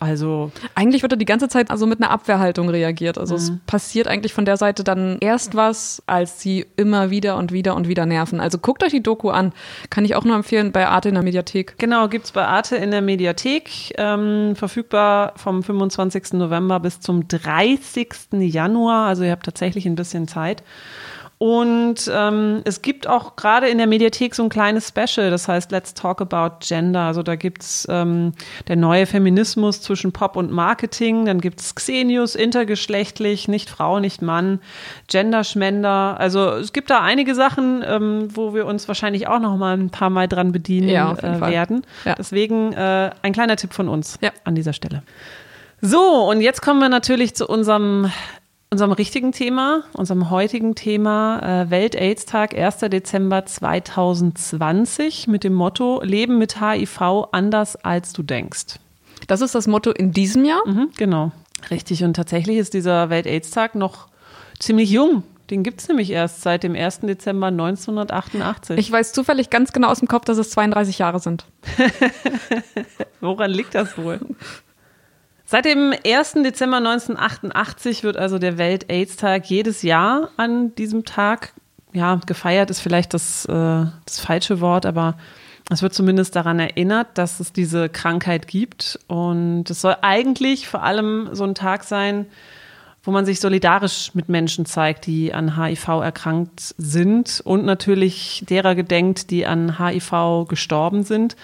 also. 0.00 0.50
Eigentlich 0.74 1.02
wird 1.02 1.12
er 1.12 1.18
die 1.18 1.24
ganze 1.24 1.48
Zeit 1.48 1.70
also 1.70 1.86
mit 1.86 2.02
einer 2.02 2.10
Abwehrhaltung 2.10 2.68
reagiert. 2.68 3.18
Also 3.18 3.34
mhm. 3.34 3.40
es 3.40 3.52
passiert 3.66 4.08
eigentlich 4.08 4.34
von 4.34 4.44
der 4.44 4.56
Seite 4.56 4.84
dann 4.84 5.18
erst 5.20 5.54
was, 5.54 6.02
als 6.06 6.40
sie 6.40 6.66
immer 6.76 7.10
wieder 7.10 7.36
und 7.36 7.52
wieder 7.52 7.76
und 7.76 7.88
wieder 7.88 8.06
nerven. 8.06 8.40
Also 8.40 8.58
guckt 8.58 8.82
euch 8.82 8.92
die 8.92 9.02
Doku 9.02 9.30
an. 9.30 9.52
Kann 9.90 10.04
ich 10.04 10.14
auch 10.16 10.24
nur 10.24 10.36
empfehlen 10.36 10.72
bei 10.72 10.86
Arte 10.88 11.08
in 11.08 11.14
der 11.14 11.24
Mediathek. 11.24 11.78
Genau, 11.78 12.08
gibt's 12.08 12.32
bei 12.32 12.44
Arte 12.44 12.76
in 12.76 12.90
der 12.90 13.02
Mediathek. 13.02 13.94
Ähm, 13.96 14.56
verfügbar 14.56 15.34
vom 15.36 15.62
25. 15.62 16.34
November 16.34 16.80
bis 16.80 17.00
zum 17.00 17.28
30. 17.28 18.08
Januar. 18.32 19.06
Also 19.06 19.24
ihr 19.24 19.30
habt 19.30 19.46
tatsächlich 19.46 19.86
ein 19.86 19.94
bisschen 19.94 20.28
Zeit. 20.28 20.62
Und 21.38 22.10
ähm, 22.10 22.62
es 22.64 22.80
gibt 22.80 23.06
auch 23.06 23.36
gerade 23.36 23.68
in 23.68 23.76
der 23.76 23.86
Mediathek 23.86 24.34
so 24.34 24.42
ein 24.42 24.48
kleines 24.48 24.88
Special, 24.88 25.30
das 25.30 25.48
heißt 25.48 25.70
Let's 25.70 25.92
Talk 25.92 26.22
About 26.22 26.60
Gender. 26.60 27.00
Also 27.00 27.22
da 27.22 27.36
gibt's 27.36 27.86
ähm, 27.90 28.32
der 28.68 28.76
neue 28.76 29.04
Feminismus 29.04 29.82
zwischen 29.82 30.12
Pop 30.12 30.36
und 30.36 30.50
Marketing, 30.50 31.26
dann 31.26 31.42
gibt's 31.42 31.74
Xenius, 31.74 32.36
intergeschlechtlich, 32.36 33.48
nicht 33.48 33.68
Frau, 33.68 34.00
nicht 34.00 34.22
Mann, 34.22 34.60
Genderschmender. 35.08 36.18
Also 36.18 36.52
es 36.52 36.72
gibt 36.72 36.88
da 36.88 37.02
einige 37.02 37.34
Sachen, 37.34 37.84
ähm, 37.86 38.28
wo 38.34 38.54
wir 38.54 38.64
uns 38.64 38.88
wahrscheinlich 38.88 39.28
auch 39.28 39.40
noch 39.40 39.58
mal 39.58 39.76
ein 39.76 39.90
paar 39.90 40.08
Mal 40.08 40.28
dran 40.28 40.52
bedienen 40.52 40.88
ja, 40.88 41.12
äh, 41.12 41.40
werden. 41.42 41.82
Ja. 42.06 42.14
Deswegen 42.14 42.72
äh, 42.72 43.10
ein 43.20 43.34
kleiner 43.34 43.56
Tipp 43.56 43.74
von 43.74 43.90
uns 43.90 44.18
ja. 44.22 44.30
an 44.44 44.54
dieser 44.54 44.72
Stelle. 44.72 45.02
So, 45.82 46.30
und 46.30 46.40
jetzt 46.40 46.62
kommen 46.62 46.80
wir 46.80 46.88
natürlich 46.88 47.34
zu 47.34 47.46
unserem 47.46 48.10
unserem 48.70 48.92
richtigen 48.92 49.32
Thema, 49.32 49.84
unserem 49.92 50.30
heutigen 50.30 50.74
Thema 50.74 51.40
äh, 51.40 51.70
Welt-AIDS-Tag, 51.70 52.56
1. 52.56 52.78
Dezember 52.78 53.46
2020 53.46 55.28
mit 55.28 55.44
dem 55.44 55.54
Motto 55.54 56.02
Leben 56.02 56.38
mit 56.38 56.60
HIV 56.60 57.28
anders 57.32 57.76
als 57.76 58.12
du 58.12 58.22
denkst. 58.22 58.78
Das 59.28 59.40
ist 59.40 59.54
das 59.54 59.66
Motto 59.66 59.90
in 59.90 60.12
diesem 60.12 60.44
Jahr? 60.44 60.66
Mhm, 60.66 60.90
genau, 60.96 61.32
richtig. 61.70 62.04
Und 62.04 62.14
tatsächlich 62.14 62.58
ist 62.58 62.74
dieser 62.74 63.08
Welt-AIDS-Tag 63.08 63.74
noch 63.74 64.08
ziemlich 64.58 64.90
jung. 64.90 65.22
Den 65.50 65.62
gibt 65.62 65.80
es 65.80 65.88
nämlich 65.88 66.10
erst 66.10 66.42
seit 66.42 66.64
dem 66.64 66.74
1. 66.74 67.00
Dezember 67.02 67.46
1988. 67.46 68.78
Ich 68.78 68.90
weiß 68.90 69.12
zufällig 69.12 69.48
ganz 69.48 69.72
genau 69.72 69.88
aus 69.88 70.00
dem 70.00 70.08
Kopf, 70.08 70.24
dass 70.24 70.38
es 70.38 70.50
32 70.50 70.98
Jahre 70.98 71.20
sind. 71.20 71.46
Woran 73.20 73.52
liegt 73.52 73.76
das 73.76 73.96
wohl? 73.96 74.18
Seit 75.48 75.64
dem 75.64 75.94
1. 76.04 76.32
Dezember 76.42 76.78
1988 76.78 78.02
wird 78.02 78.16
also 78.16 78.40
der 78.40 78.58
Welt-AIDS-Tag 78.58 79.46
jedes 79.46 79.82
Jahr 79.82 80.30
an 80.36 80.74
diesem 80.74 81.04
Tag, 81.04 81.52
ja, 81.92 82.20
gefeiert 82.26 82.68
ist 82.70 82.80
vielleicht 82.80 83.14
das, 83.14 83.44
äh, 83.44 83.86
das 84.04 84.18
falsche 84.18 84.60
Wort, 84.60 84.84
aber 84.84 85.16
es 85.70 85.82
wird 85.82 85.94
zumindest 85.94 86.34
daran 86.34 86.58
erinnert, 86.58 87.16
dass 87.16 87.38
es 87.38 87.52
diese 87.52 87.88
Krankheit 87.88 88.48
gibt. 88.48 88.98
Und 89.06 89.70
es 89.70 89.80
soll 89.80 89.96
eigentlich 90.02 90.66
vor 90.66 90.82
allem 90.82 91.28
so 91.30 91.44
ein 91.44 91.54
Tag 91.54 91.84
sein, 91.84 92.26
wo 93.06 93.12
man 93.12 93.24
sich 93.24 93.40
solidarisch 93.40 94.10
mit 94.14 94.28
Menschen 94.28 94.66
zeigt, 94.66 95.06
die 95.06 95.32
an 95.32 95.56
HIV 95.56 95.88
erkrankt 96.02 96.74
sind 96.76 97.40
und 97.44 97.64
natürlich 97.64 98.44
derer 98.48 98.74
gedenkt, 98.74 99.30
die 99.30 99.46
an 99.46 99.78
HIV 99.78 100.46
gestorben 100.48 101.04
sind. 101.04 101.36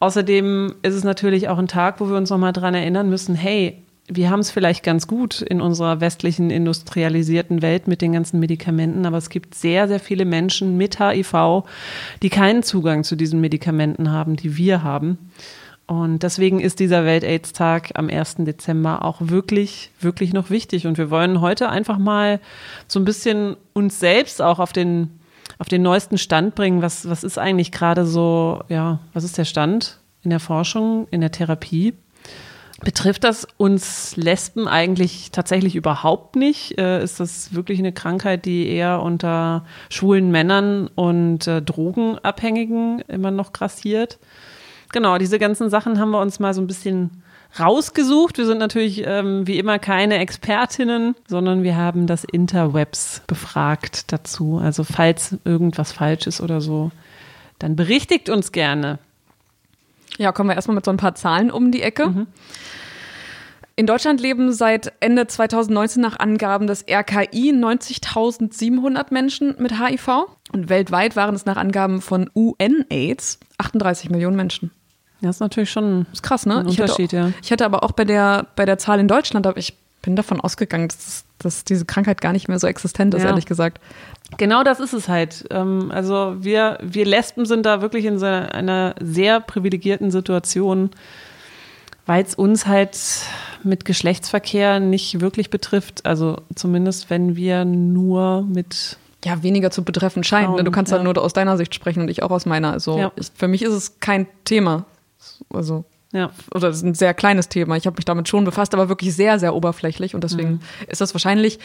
Außerdem 0.00 0.74
ist 0.82 0.94
es 0.94 1.04
natürlich 1.04 1.48
auch 1.48 1.58
ein 1.58 1.68
Tag, 1.68 2.00
wo 2.00 2.08
wir 2.08 2.16
uns 2.16 2.30
nochmal 2.30 2.52
dran 2.52 2.74
erinnern 2.74 3.08
müssen, 3.08 3.36
hey, 3.36 3.80
wir 4.08 4.28
haben 4.28 4.40
es 4.40 4.50
vielleicht 4.50 4.82
ganz 4.82 5.06
gut 5.06 5.40
in 5.40 5.60
unserer 5.60 6.00
westlichen 6.00 6.50
industrialisierten 6.50 7.62
Welt 7.62 7.88
mit 7.88 8.02
den 8.02 8.12
ganzen 8.12 8.38
Medikamenten, 8.38 9.06
aber 9.06 9.16
es 9.16 9.30
gibt 9.30 9.54
sehr, 9.54 9.88
sehr 9.88 10.00
viele 10.00 10.24
Menschen 10.24 10.76
mit 10.76 10.98
HIV, 11.00 11.64
die 12.22 12.28
keinen 12.28 12.62
Zugang 12.62 13.04
zu 13.04 13.16
diesen 13.16 13.40
Medikamenten 13.40 14.10
haben, 14.10 14.36
die 14.36 14.56
wir 14.56 14.82
haben. 14.82 15.30
Und 15.86 16.22
deswegen 16.22 16.60
ist 16.60 16.80
dieser 16.80 17.04
Welt-AIDS-Tag 17.04 17.92
am 17.94 18.08
1. 18.08 18.36
Dezember 18.38 19.04
auch 19.04 19.18
wirklich, 19.20 19.90
wirklich 20.00 20.32
noch 20.32 20.48
wichtig. 20.48 20.86
Und 20.86 20.96
wir 20.96 21.10
wollen 21.10 21.40
heute 21.40 21.68
einfach 21.68 21.98
mal 21.98 22.40
so 22.88 22.98
ein 22.98 23.04
bisschen 23.04 23.56
uns 23.74 24.00
selbst 24.00 24.40
auch 24.40 24.60
auf 24.60 24.72
den, 24.72 25.20
auf 25.58 25.68
den 25.68 25.82
neuesten 25.82 26.16
Stand 26.16 26.54
bringen. 26.54 26.80
Was, 26.80 27.08
was 27.08 27.22
ist 27.22 27.38
eigentlich 27.38 27.70
gerade 27.70 28.06
so, 28.06 28.62
ja, 28.68 29.00
was 29.12 29.24
ist 29.24 29.36
der 29.36 29.44
Stand 29.44 30.00
in 30.22 30.30
der 30.30 30.40
Forschung, 30.40 31.06
in 31.10 31.20
der 31.20 31.32
Therapie? 31.32 31.92
Betrifft 32.82 33.24
das 33.24 33.46
uns 33.56 34.16
Lesben 34.16 34.66
eigentlich 34.66 35.30
tatsächlich 35.32 35.76
überhaupt 35.76 36.34
nicht? 36.34 36.78
Äh, 36.78 37.02
ist 37.02 37.20
das 37.20 37.54
wirklich 37.54 37.78
eine 37.78 37.92
Krankheit, 37.92 38.46
die 38.46 38.68
eher 38.68 39.02
unter 39.02 39.64
schwulen 39.90 40.30
Männern 40.30 40.88
und 40.94 41.46
äh, 41.46 41.60
Drogenabhängigen 41.60 43.00
immer 43.00 43.30
noch 43.30 43.52
grassiert? 43.52 44.18
Genau, 44.94 45.18
diese 45.18 45.40
ganzen 45.40 45.70
Sachen 45.70 45.98
haben 45.98 46.12
wir 46.12 46.20
uns 46.20 46.38
mal 46.38 46.54
so 46.54 46.60
ein 46.60 46.68
bisschen 46.68 47.10
rausgesucht. 47.58 48.38
Wir 48.38 48.46
sind 48.46 48.58
natürlich 48.58 49.02
ähm, 49.04 49.44
wie 49.44 49.58
immer 49.58 49.80
keine 49.80 50.18
Expertinnen, 50.18 51.16
sondern 51.26 51.64
wir 51.64 51.76
haben 51.76 52.06
das 52.06 52.22
Interwebs 52.22 53.20
befragt 53.26 54.12
dazu. 54.12 54.60
Also 54.62 54.84
falls 54.84 55.36
irgendwas 55.44 55.90
falsch 55.90 56.28
ist 56.28 56.40
oder 56.40 56.60
so, 56.60 56.92
dann 57.58 57.74
berichtigt 57.74 58.28
uns 58.30 58.52
gerne. 58.52 59.00
Ja, 60.16 60.30
kommen 60.30 60.50
wir 60.50 60.54
erstmal 60.54 60.76
mit 60.76 60.84
so 60.84 60.92
ein 60.92 60.96
paar 60.96 61.16
Zahlen 61.16 61.50
um 61.50 61.72
die 61.72 61.82
Ecke. 61.82 62.10
Mhm. 62.10 62.26
In 63.74 63.88
Deutschland 63.88 64.20
leben 64.20 64.52
seit 64.52 64.92
Ende 65.00 65.26
2019 65.26 66.00
nach 66.00 66.20
Angaben 66.20 66.68
des 66.68 66.84
RKI 66.88 67.50
90.700 67.52 69.06
Menschen 69.10 69.56
mit 69.58 69.72
HIV 69.80 70.28
und 70.52 70.68
weltweit 70.68 71.16
waren 71.16 71.34
es 71.34 71.46
nach 71.46 71.56
Angaben 71.56 72.00
von 72.00 72.30
UNAIDS 72.32 73.40
38 73.58 74.10
Millionen 74.10 74.36
Menschen. 74.36 74.70
Das 75.24 75.36
ist 75.36 75.40
natürlich 75.40 75.70
schon 75.70 76.06
ist 76.12 76.22
krass, 76.22 76.46
ne? 76.46 76.58
ein 76.58 76.66
Unterschied, 76.66 77.12
ich 77.12 77.18
auch, 77.18 77.24
ja. 77.24 77.32
Ich 77.42 77.52
hatte 77.52 77.64
aber 77.64 77.82
auch 77.82 77.92
bei 77.92 78.04
der, 78.04 78.46
bei 78.56 78.64
der 78.64 78.78
Zahl 78.78 79.00
in 79.00 79.08
Deutschland, 79.08 79.46
aber 79.46 79.58
ich 79.58 79.74
bin 80.02 80.16
davon 80.16 80.40
ausgegangen, 80.40 80.88
dass, 80.88 81.24
dass 81.38 81.64
diese 81.64 81.86
Krankheit 81.86 82.20
gar 82.20 82.32
nicht 82.32 82.48
mehr 82.48 82.58
so 82.58 82.66
existent 82.66 83.14
ist, 83.14 83.22
ja. 83.22 83.30
ehrlich 83.30 83.46
gesagt. 83.46 83.80
Genau 84.36 84.62
das 84.62 84.80
ist 84.80 84.92
es 84.92 85.08
halt. 85.08 85.46
Ähm, 85.50 85.90
also 85.92 86.36
wir, 86.38 86.78
wir 86.82 87.06
Lesben 87.06 87.46
sind 87.46 87.64
da 87.64 87.80
wirklich 87.80 88.04
in 88.04 88.22
einer 88.22 88.94
sehr 89.00 89.40
privilegierten 89.40 90.10
Situation, 90.10 90.90
weil 92.06 92.22
es 92.22 92.34
uns 92.34 92.66
halt 92.66 92.98
mit 93.62 93.84
Geschlechtsverkehr 93.86 94.78
nicht 94.78 95.20
wirklich 95.20 95.50
betrifft. 95.50 96.04
Also 96.04 96.38
zumindest 96.54 97.08
wenn 97.08 97.34
wir 97.36 97.64
nur 97.64 98.42
mit 98.42 98.98
ja, 99.24 99.42
weniger 99.42 99.70
zu 99.70 99.84
betreffen 99.84 100.22
scheint. 100.22 100.48
Frauen, 100.48 100.64
du 100.64 100.70
kannst 100.70 100.92
ja. 100.92 100.98
halt 100.98 101.04
nur 101.04 101.22
aus 101.22 101.32
deiner 101.32 101.56
Sicht 101.56 101.74
sprechen 101.74 102.02
und 102.02 102.08
ich 102.08 102.22
auch 102.22 102.30
aus 102.30 102.44
meiner. 102.44 102.72
Also 102.72 102.98
ja. 102.98 103.12
ich, 103.16 103.30
für 103.34 103.48
mich 103.48 103.62
ist 103.62 103.72
es 103.72 104.00
kein 104.00 104.26
Thema. 104.44 104.84
Also 105.50 105.84
ja. 106.14 106.30
Oder 106.54 106.68
das 106.68 106.76
ist 106.76 106.84
ein 106.84 106.94
sehr 106.94 107.12
kleines 107.12 107.48
Thema. 107.48 107.76
Ich 107.76 107.86
habe 107.86 107.96
mich 107.96 108.04
damit 108.04 108.28
schon 108.28 108.44
befasst, 108.44 108.72
aber 108.72 108.88
wirklich 108.88 109.14
sehr, 109.16 109.40
sehr 109.40 109.52
oberflächlich. 109.52 110.14
Und 110.14 110.22
deswegen 110.22 110.52
mhm. 110.52 110.60
ist 110.86 111.00
das 111.00 111.12
wahrscheinlich 111.12 111.58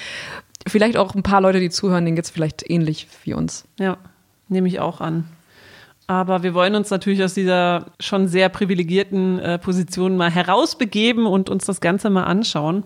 vielleicht 0.67 0.97
auch 0.97 1.13
ein 1.13 1.21
paar 1.21 1.39
Leute, 1.39 1.59
die 1.59 1.69
zuhören, 1.69 2.03
denen 2.03 2.15
geht 2.15 2.25
es 2.25 2.31
vielleicht 2.31 2.67
ähnlich 2.67 3.07
wie 3.23 3.35
uns. 3.35 3.65
Ja, 3.79 3.97
nehme 4.47 4.67
ich 4.67 4.79
auch 4.79 5.01
an. 5.01 5.25
Aber 6.07 6.41
wir 6.41 6.55
wollen 6.55 6.73
uns 6.73 6.89
natürlich 6.89 7.23
aus 7.23 7.35
dieser 7.35 7.91
schon 7.99 8.27
sehr 8.27 8.49
privilegierten 8.49 9.37
äh, 9.37 9.59
Position 9.59 10.17
mal 10.17 10.31
herausbegeben 10.31 11.27
und 11.27 11.51
uns 11.51 11.65
das 11.65 11.79
Ganze 11.79 12.09
mal 12.09 12.23
anschauen. 12.23 12.83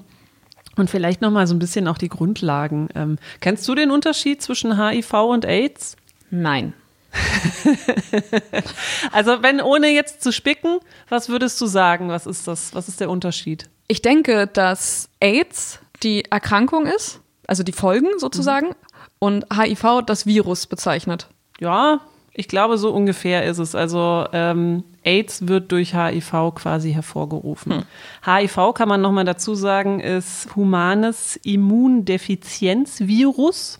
Und 0.75 0.89
vielleicht 0.89 1.21
nochmal 1.21 1.47
so 1.47 1.55
ein 1.55 1.59
bisschen 1.59 1.87
auch 1.87 1.97
die 1.97 2.09
Grundlagen. 2.09 2.89
Ähm, 2.93 3.17
kennst 3.39 3.65
du 3.69 3.75
den 3.75 3.89
Unterschied 3.89 4.41
zwischen 4.41 4.77
HIV 4.77 5.13
und 5.13 5.45
AIDS? 5.45 5.95
Nein. 6.29 6.73
also, 9.11 9.43
wenn 9.43 9.61
ohne 9.61 9.89
jetzt 9.89 10.23
zu 10.23 10.31
spicken, 10.31 10.79
was 11.09 11.29
würdest 11.29 11.59
du 11.61 11.65
sagen? 11.65 12.09
Was 12.09 12.25
ist 12.25 12.47
das? 12.47 12.73
Was 12.73 12.87
ist 12.87 12.99
der 12.99 13.09
Unterschied? 13.09 13.69
Ich 13.87 14.01
denke, 14.01 14.47
dass 14.47 15.09
AIDS 15.19 15.79
die 16.01 16.25
Erkrankung 16.25 16.85
ist, 16.85 17.21
also 17.47 17.63
die 17.63 17.71
Folgen 17.71 18.07
sozusagen, 18.17 18.67
mhm. 18.67 18.75
und 19.19 19.45
HIV 19.53 20.01
das 20.05 20.25
Virus 20.25 20.67
bezeichnet. 20.67 21.27
Ja, 21.59 22.01
ich 22.33 22.47
glaube, 22.47 22.79
so 22.79 22.91
ungefähr 22.91 23.45
ist 23.45 23.59
es. 23.59 23.75
Also 23.75 24.25
ähm, 24.33 24.83
AIDS 25.03 25.47
wird 25.47 25.71
durch 25.71 25.95
HIV 25.95 26.55
quasi 26.55 26.91
hervorgerufen. 26.91 27.73
Hm. 27.73 27.83
HIV 28.25 28.73
kann 28.73 28.89
man 28.89 29.01
nochmal 29.01 29.25
dazu 29.25 29.53
sagen, 29.53 29.99
ist 29.99 30.55
humanes 30.55 31.35
Immundefizienzvirus 31.43 33.79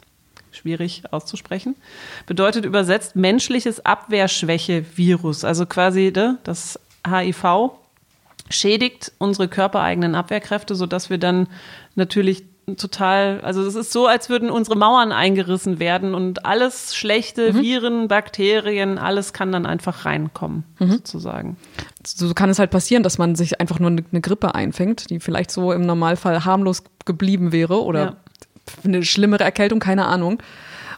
schwierig 0.64 1.04
auszusprechen, 1.12 1.76
bedeutet 2.26 2.64
übersetzt 2.64 3.18
menschliches 3.18 3.86
Abwehrschwäche-Virus. 3.86 5.44
Also 5.44 5.66
quasi 5.66 6.12
ne, 6.16 6.38
das 6.44 6.80
HIV 7.06 7.72
schädigt 8.50 9.12
unsere 9.18 9.50
körpereigenen 9.50 10.16
Abwehrkräfte, 10.16 10.76
sodass 10.76 11.10
wir 11.10 11.18
dann 11.18 11.48
natürlich 11.96 12.46
total, 12.78 13.42
also 13.42 13.62
es 13.62 13.76
ist 13.76 13.92
so, 13.92 14.08
als 14.08 14.30
würden 14.30 14.50
unsere 14.50 14.78
Mauern 14.78 15.12
eingerissen 15.12 15.80
werden 15.80 16.16
und 16.16 16.46
alles 16.46 16.96
schlechte, 16.96 17.52
mhm. 17.52 17.62
Viren, 17.62 18.08
Bakterien, 18.08 18.98
alles 18.98 19.34
kann 19.34 19.52
dann 19.52 19.66
einfach 19.66 20.06
reinkommen, 20.06 20.64
mhm. 20.80 20.92
sozusagen. 20.92 21.58
So 22.06 22.34
kann 22.34 22.50
es 22.50 22.60
halt 22.60 22.72
passieren, 22.72 23.04
dass 23.04 23.18
man 23.18 23.36
sich 23.36 23.60
einfach 23.60 23.80
nur 23.80 23.90
eine 23.90 24.22
Grippe 24.22 24.56
einfängt, 24.56 25.10
die 25.10 25.20
vielleicht 25.20 25.52
so 25.52 25.74
im 25.74 25.86
Normalfall 25.86 26.46
harmlos 26.46 26.84
geblieben 27.04 27.52
wäre 27.52 27.84
oder 27.84 28.00
ja 28.06 28.16
eine 28.84 29.04
schlimmere 29.04 29.44
Erkältung, 29.44 29.80
keine 29.80 30.06
Ahnung. 30.06 30.42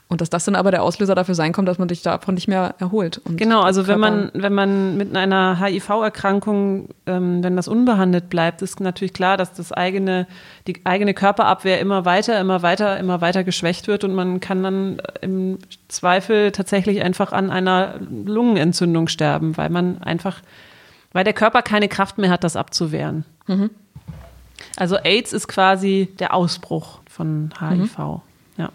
Und 0.07 0.22
dass 0.22 0.29
das 0.29 0.45
dann 0.45 0.55
aber 0.55 0.69
der 0.69 0.84
Auslöser 0.84 1.15
dafür 1.15 1.34
sein 1.34 1.51
kommt, 1.51 1.67
dass 1.67 1.79
man 1.79 1.89
sich 1.89 2.03
davon 2.03 2.36
nicht 2.36 2.48
mehr 2.48 2.75
erholt. 2.77 3.22
genau, 3.25 3.62
also 3.62 3.88
wenn 3.88 4.00
man, 4.00 4.29
wenn 4.36 4.53
man 4.53 4.98
mit 4.98 5.15
einer 5.15 5.60
HIV-Erkrankung, 5.60 6.89
ähm, 7.07 7.43
wenn 7.43 7.55
das 7.55 7.67
unbehandelt 7.67 8.29
bleibt, 8.29 8.62
ist 8.62 8.79
natürlich 8.79 9.13
klar, 9.13 9.36
dass 9.36 9.53
das 9.53 9.72
eigene, 9.72 10.27
die 10.67 10.86
eigene 10.86 11.15
Körperabwehr 11.15 11.79
immer 11.79 12.05
weiter, 12.05 12.39
immer 12.39 12.62
weiter, 12.62 13.00
immer 13.00 13.19
weiter 13.22 13.43
geschwächt 13.43 13.88
wird 13.88 14.03
und 14.03 14.13
man 14.13 14.39
kann 14.39 14.62
dann 14.62 15.01
im 15.22 15.57
Zweifel 15.88 16.51
tatsächlich 16.51 17.01
einfach 17.01 17.34
an 17.34 17.50
einer 17.50 17.95
Lungenentzündung 18.00 19.07
sterben, 19.07 19.57
weil 19.57 19.72
man 19.72 20.03
einfach, 20.03 20.41
weil 21.13 21.24
der 21.24 21.34
Körper 21.34 21.63
keine 21.63 21.88
Kraft 21.88 22.19
mehr 22.19 22.29
hat, 22.29 22.43
das 22.43 22.55
abzuwehren. 22.55 23.25
Mhm. 23.48 23.72
Also 24.77 24.98
AIDS 24.98 25.34
ist 25.34 25.48
quasi 25.48 26.13
der 26.19 26.36
Ausbruch 26.36 27.00
von 27.15 27.50
HIV. 27.60 27.98
Mhm. 27.98 28.22
Ja. 28.57 28.69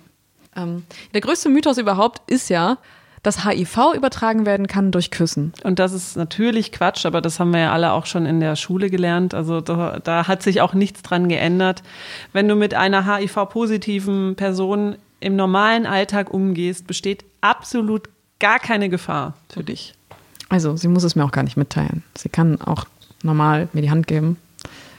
Ähm, 0.57 0.85
der 1.15 1.21
größte 1.21 1.49
Mythos 1.49 1.79
überhaupt 1.79 2.29
ist 2.31 2.49
ja, 2.49 2.79
dass 3.23 3.45
HIV 3.45 3.95
übertragen 3.95 4.47
werden 4.47 4.67
kann 4.67 4.93
durch 4.93 5.11
Küssen. 5.11 5.53
Und 5.63 5.79
das 5.79 5.93
ist 5.93 6.17
natürlich 6.17 6.73
Quatsch, 6.73 7.05
aber 7.05 7.21
das 7.21 7.39
haben 7.39 7.53
wir 7.53 7.61
ja 7.61 7.73
alle 7.73 7.93
auch 7.93 8.07
schon 8.07 8.25
in 8.25 8.41
der 8.41 8.57
Schule 8.57 8.89
gelernt. 8.89 9.35
Also 9.35 9.61
da, 9.61 9.99
da 10.03 10.27
hat 10.27 10.43
sich 10.43 10.63
auch 10.63 10.73
nichts 10.73 11.03
dran 11.03 11.29
geändert. 11.29 11.83
Wenn 12.33 12.49
du 12.49 12.55
mit 12.55 12.73
einer 12.73 13.15
HIV-positiven 13.15 14.37
Person 14.37 14.97
im 15.21 15.37
normalen 15.37 15.85
Alltag 15.85 16.33
umgehst, 16.33 16.87
besteht 16.87 17.25
absolut 17.43 18.09
gar 18.39 18.59
keine 18.59 18.89
Gefahr 18.89 19.35
für 19.51 19.63
dich. 19.63 19.95
Also, 20.49 20.77
sie 20.77 20.89
muss 20.89 21.05
es 21.05 21.15
mir 21.15 21.25
auch 21.25 21.31
gar 21.31 21.45
nicht 21.45 21.59
mitteilen. 21.59 22.03
Sie 22.17 22.31
kann 22.31 22.61
auch 22.61 22.87
normal 23.23 23.69
mir 23.73 23.83
die 23.83 23.91
Hand 23.91 24.07
geben. 24.07 24.37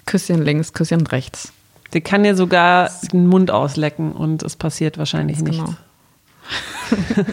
Küsschen 0.06 0.44
links, 0.44 0.74
Küsschen 0.74 1.06
rechts. 1.08 1.52
Sie 1.94 2.02
kann 2.02 2.24
ja 2.24 2.36
sogar 2.36 2.90
den 3.12 3.28
Mund 3.28 3.52
auslecken 3.52 4.14
und 4.14 4.44
es 4.44 4.56
passiert 4.56 4.98
wahrscheinlich 4.98 5.42
nichts. 5.42 5.58
Genau. 5.58 5.76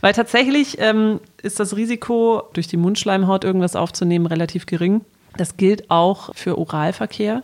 Weil 0.00 0.12
tatsächlich 0.12 0.78
ähm, 0.80 1.20
ist 1.42 1.60
das 1.60 1.76
Risiko, 1.76 2.42
durch 2.52 2.68
die 2.68 2.76
Mundschleimhaut 2.76 3.44
irgendwas 3.44 3.76
aufzunehmen, 3.76 4.26
relativ 4.26 4.66
gering. 4.66 5.02
Das 5.36 5.56
gilt 5.56 5.90
auch 5.90 6.34
für 6.34 6.58
Oralverkehr. 6.58 7.42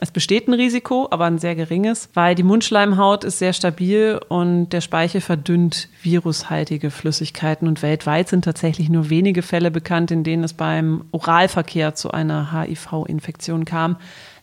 Es 0.00 0.12
besteht 0.12 0.46
ein 0.46 0.54
Risiko, 0.54 1.08
aber 1.10 1.24
ein 1.24 1.38
sehr 1.38 1.56
geringes, 1.56 2.08
weil 2.14 2.36
die 2.36 2.44
Mundschleimhaut 2.44 3.24
ist 3.24 3.40
sehr 3.40 3.52
stabil 3.52 4.20
und 4.28 4.68
der 4.68 4.80
Speichel 4.80 5.20
verdünnt 5.20 5.88
virushaltige 6.02 6.90
Flüssigkeiten. 6.92 7.66
Und 7.66 7.82
weltweit 7.82 8.28
sind 8.28 8.44
tatsächlich 8.44 8.90
nur 8.90 9.10
wenige 9.10 9.42
Fälle 9.42 9.72
bekannt, 9.72 10.12
in 10.12 10.22
denen 10.22 10.44
es 10.44 10.52
beim 10.52 11.06
Oralverkehr 11.10 11.96
zu 11.96 12.12
einer 12.12 12.52
HIV-Infektion 12.52 13.64
kam. 13.64 13.96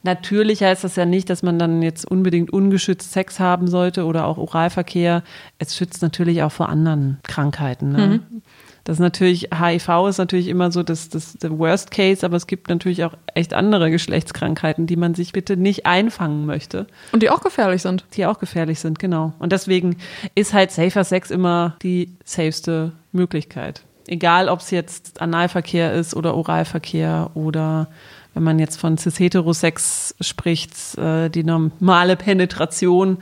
Natürlich 0.05 0.61
heißt 0.61 0.83
das 0.83 0.95
ja 0.95 1.05
nicht, 1.05 1.31
dass 1.31 1.41
man 1.41 1.57
dann 1.57 1.81
jetzt 1.81 2.05
unbedingt 2.05 2.53
ungeschützt 2.53 3.11
Sex 3.11 3.39
haben 3.39 3.67
sollte 3.67 4.05
oder 4.05 4.27
auch 4.27 4.37
Oralverkehr. 4.37 5.23
Es 5.57 5.75
schützt 5.75 6.03
natürlich 6.03 6.43
auch 6.43 6.51
vor 6.51 6.69
anderen 6.69 7.17
Krankheiten. 7.23 7.91
Ne? 7.91 8.07
Mhm. 8.07 8.41
Das 8.83 8.97
ist 8.97 8.99
natürlich, 8.99 9.49
HIV 9.51 10.07
ist 10.09 10.19
natürlich 10.19 10.47
immer 10.47 10.71
so 10.71 10.83
das, 10.83 11.09
das, 11.09 11.33
der 11.33 11.57
Worst 11.57 11.89
Case, 11.89 12.23
aber 12.23 12.37
es 12.37 12.45
gibt 12.45 12.69
natürlich 12.69 13.03
auch 13.03 13.13
echt 13.33 13.55
andere 13.55 13.89
Geschlechtskrankheiten, 13.89 14.85
die 14.85 14.95
man 14.95 15.15
sich 15.15 15.33
bitte 15.33 15.57
nicht 15.57 15.87
einfangen 15.87 16.45
möchte. 16.45 16.85
Und 17.11 17.23
die 17.23 17.31
auch 17.31 17.41
gefährlich 17.41 17.81
sind. 17.81 18.05
Die 18.13 18.27
auch 18.27 18.37
gefährlich 18.37 18.79
sind, 18.79 18.99
genau. 18.99 19.33
Und 19.39 19.53
deswegen 19.53 19.97
ist 20.35 20.53
halt 20.53 20.69
Safer 20.69 21.03
Sex 21.03 21.31
immer 21.31 21.77
die 21.81 22.15
safeste 22.23 22.91
Möglichkeit. 23.11 23.81
Egal, 24.05 24.49
ob 24.49 24.59
es 24.59 24.69
jetzt 24.69 25.19
Analverkehr 25.19 25.93
ist 25.93 26.15
oder 26.15 26.35
Oralverkehr 26.35 27.31
oder 27.33 27.87
wenn 28.35 28.43
man 28.43 28.59
jetzt 28.59 28.79
von 28.79 28.97
Cis-Heterosex 28.97 30.15
spricht, 30.19 30.97
äh, 30.97 31.29
die 31.29 31.43
normale 31.43 32.17
Penetration. 32.17 33.17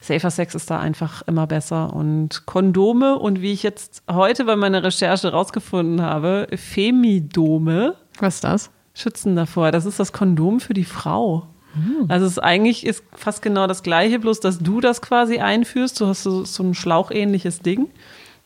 Safer 0.00 0.30
Sex 0.30 0.54
ist 0.54 0.70
da 0.70 0.78
einfach 0.78 1.22
immer 1.22 1.46
besser. 1.46 1.94
Und 1.94 2.44
Kondome 2.44 3.18
und 3.18 3.40
wie 3.40 3.52
ich 3.52 3.62
jetzt 3.62 4.02
heute 4.10 4.44
bei 4.44 4.56
meiner 4.56 4.84
Recherche 4.84 5.32
rausgefunden 5.32 6.02
habe, 6.02 6.48
Femidome. 6.54 7.94
Was 8.20 8.36
ist 8.36 8.44
das? 8.44 8.70
Schützen 8.92 9.36
davor. 9.36 9.72
Das 9.72 9.86
ist 9.86 9.98
das 9.98 10.12
Kondom 10.12 10.60
für 10.60 10.74
die 10.74 10.84
Frau. 10.84 11.46
Hm. 11.72 12.04
Also 12.08 12.26
es 12.26 12.32
ist 12.32 12.38
eigentlich 12.38 12.84
ist 12.84 13.02
fast 13.14 13.40
genau 13.40 13.66
das 13.66 13.82
Gleiche, 13.82 14.18
bloß 14.18 14.40
dass 14.40 14.58
du 14.58 14.82
das 14.82 15.00
quasi 15.00 15.38
einführst. 15.38 15.98
Du 15.98 16.06
hast 16.06 16.24
so, 16.24 16.44
so 16.44 16.62
ein 16.62 16.74
schlauchähnliches 16.74 17.60
Ding 17.60 17.88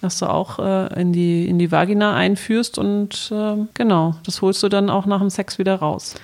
das 0.02 0.18
du 0.18 0.26
auch 0.26 0.58
äh, 0.58 1.00
in, 1.00 1.12
die, 1.12 1.48
in 1.48 1.58
die 1.58 1.72
Vagina 1.72 2.14
einführst 2.14 2.76
und 2.76 3.32
äh, 3.32 3.56
genau, 3.74 4.16
das 4.26 4.42
holst 4.42 4.62
du 4.62 4.68
dann 4.68 4.90
auch 4.90 5.06
nach 5.06 5.20
dem 5.20 5.30
Sex 5.30 5.58
wieder 5.58 5.76
raus. 5.76 6.16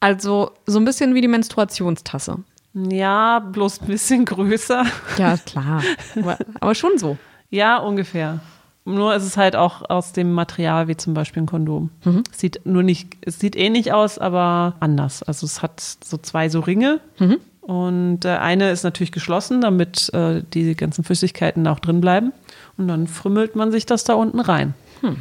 Also 0.00 0.52
so 0.66 0.78
ein 0.78 0.84
bisschen 0.84 1.14
wie 1.14 1.20
die 1.20 1.28
Menstruationstasse. 1.28 2.38
Ja, 2.74 3.40
bloß 3.40 3.82
ein 3.82 3.86
bisschen 3.86 4.24
größer. 4.24 4.84
Ja, 5.18 5.36
klar. 5.36 5.82
Aber, 6.16 6.38
aber 6.60 6.74
schon 6.74 6.98
so. 6.98 7.18
Ja, 7.50 7.78
ungefähr. 7.78 8.40
Nur 8.84 9.14
ist 9.14 9.24
es 9.24 9.36
halt 9.36 9.54
auch 9.54 9.88
aus 9.90 10.12
dem 10.12 10.32
Material 10.32 10.88
wie 10.88 10.96
zum 10.96 11.12
Beispiel 11.12 11.42
ein 11.42 11.46
Kondom. 11.46 11.90
Mhm. 12.04 12.22
Sieht 12.32 12.62
nur 12.64 12.82
nicht, 12.82 13.18
es 13.20 13.38
sieht 13.38 13.54
ähnlich 13.56 13.92
aus, 13.92 14.18
aber 14.18 14.76
anders. 14.80 15.22
Also 15.22 15.44
es 15.44 15.60
hat 15.60 15.80
so 15.80 16.16
zwei 16.16 16.48
so 16.48 16.60
Ringe. 16.60 17.00
Mhm. 17.18 17.38
Und 17.68 18.24
äh, 18.24 18.28
eine 18.28 18.70
ist 18.70 18.82
natürlich 18.82 19.12
geschlossen, 19.12 19.60
damit 19.60 20.10
äh, 20.14 20.42
die 20.54 20.74
ganzen 20.74 21.04
Flüssigkeiten 21.04 21.66
auch 21.66 21.80
drin 21.80 22.00
bleiben. 22.00 22.32
Und 22.78 22.88
dann 22.88 23.06
frümmelt 23.06 23.56
man 23.56 23.70
sich 23.70 23.84
das 23.84 24.04
da 24.04 24.14
unten 24.14 24.40
rein. 24.40 24.72
Hm. 25.02 25.18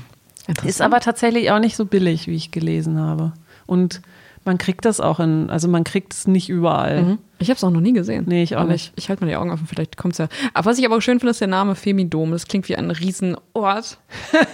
Ist 0.63 0.81
aber 0.81 1.01
tatsächlich 1.01 1.51
auch 1.51 1.59
nicht 1.59 1.75
so 1.75 1.83
billig, 1.83 2.25
wie 2.27 2.35
ich 2.35 2.51
gelesen 2.51 3.01
habe. 3.01 3.33
Und 3.65 4.01
man 4.45 4.57
kriegt 4.57 4.85
das 4.85 5.01
auch 5.01 5.19
in, 5.19 5.49
also 5.49 5.67
man 5.67 5.83
kriegt 5.83 6.13
es 6.13 6.25
nicht 6.25 6.47
überall. 6.47 7.03
Mhm. 7.03 7.17
Ich 7.37 7.49
habe 7.49 7.57
es 7.57 7.65
auch 7.65 7.69
noch 7.69 7.81
nie 7.81 7.91
gesehen. 7.91 8.23
Nee, 8.29 8.43
ich 8.43 8.55
auch 8.55 8.61
aber 8.61 8.71
nicht. 8.71 8.93
Ich, 8.95 9.03
ich 9.03 9.09
halte 9.09 9.25
mal 9.25 9.29
die 9.29 9.35
Augen 9.35 9.51
offen, 9.51 9.67
vielleicht 9.67 9.97
kommt 9.97 10.13
es 10.13 10.19
ja. 10.19 10.29
Aber 10.53 10.69
was 10.69 10.79
ich 10.79 10.85
aber 10.85 10.95
auch 10.95 11.01
schön 11.01 11.19
finde, 11.19 11.31
ist 11.31 11.41
der 11.41 11.49
Name 11.49 11.75
Femidom. 11.75 12.31
Das 12.31 12.47
klingt 12.47 12.69
wie 12.69 12.77
ein 12.77 12.91
Riesenort. 12.91 13.97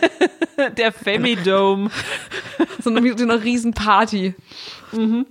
der 0.78 0.92
Femidome. 0.92 1.92
so, 2.84 2.90
eine, 2.90 3.16
so 3.16 3.24
eine 3.24 3.44
Riesenparty. 3.44 4.34
Mhm. 4.94 5.28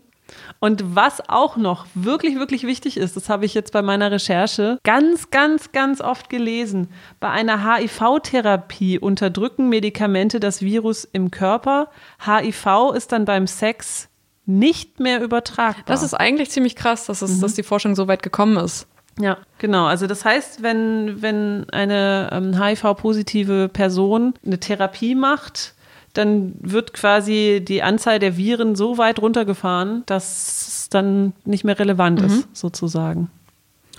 Und 0.63 0.95
was 0.95 1.29
auch 1.29 1.57
noch 1.57 1.87
wirklich, 1.97 2.37
wirklich 2.37 2.63
wichtig 2.63 2.97
ist, 2.97 3.17
das 3.17 3.29
habe 3.29 3.45
ich 3.45 3.53
jetzt 3.53 3.73
bei 3.73 3.83
meiner 3.83 4.13
Recherche 4.13 4.79
ganz, 4.85 5.31
ganz, 5.31 5.73
ganz 5.73 6.01
oft 6.01 6.31
gelesen. 6.31 6.87
Bei 7.19 7.31
einer 7.31 7.67
HIV-Therapie 7.67 9.01
unterdrücken 9.01 9.69
Medikamente 9.69 10.39
das 10.39 10.63
Virus 10.63 11.03
im 11.03 11.33
Körper. 11.33 11.89
HIV 12.25 12.93
ist 12.95 13.11
dann 13.11 13.25
beim 13.25 13.49
Sex 13.49 14.09
nicht 14.47 15.01
mehr 15.01 15.21
übertragbar. 15.21 15.83
Das 15.85 16.05
ist 16.05 16.15
eigentlich 16.15 16.53
ziemlich 16.53 16.77
krass, 16.77 17.07
dass, 17.07 17.23
es, 17.23 17.39
mhm. 17.39 17.41
dass 17.41 17.55
die 17.55 17.65
Forschung 17.65 17.97
so 17.97 18.07
weit 18.07 18.23
gekommen 18.23 18.57
ist. 18.57 18.87
Ja, 19.19 19.39
genau. 19.59 19.87
Also 19.87 20.07
das 20.07 20.25
heißt, 20.25 20.63
wenn, 20.63 21.21
wenn 21.23 21.69
eine 21.71 22.31
ähm, 22.31 22.63
HIV-positive 22.63 23.69
Person 23.69 24.35
eine 24.47 24.61
Therapie 24.61 25.17
macht, 25.17 25.75
dann 26.13 26.55
wird 26.61 26.93
quasi 26.93 27.63
die 27.67 27.83
Anzahl 27.83 28.19
der 28.19 28.37
Viren 28.37 28.77
so 28.77 28.99
weit 28.99 29.21
runtergefahren, 29.21 30.03
dass 30.07 30.69
es 30.69 30.89
dann 30.91 31.33
nicht 31.45 31.65
mehr 31.65 31.79
relevant 31.79 32.21
mhm. 32.21 32.27
ist, 32.27 32.49
sozusagen. 32.53 33.31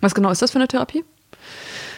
Was 0.02 0.14
genau 0.14 0.30
ist 0.30 0.42
das 0.42 0.52
für 0.52 0.60
eine 0.60 0.68
Therapie? 0.68 1.04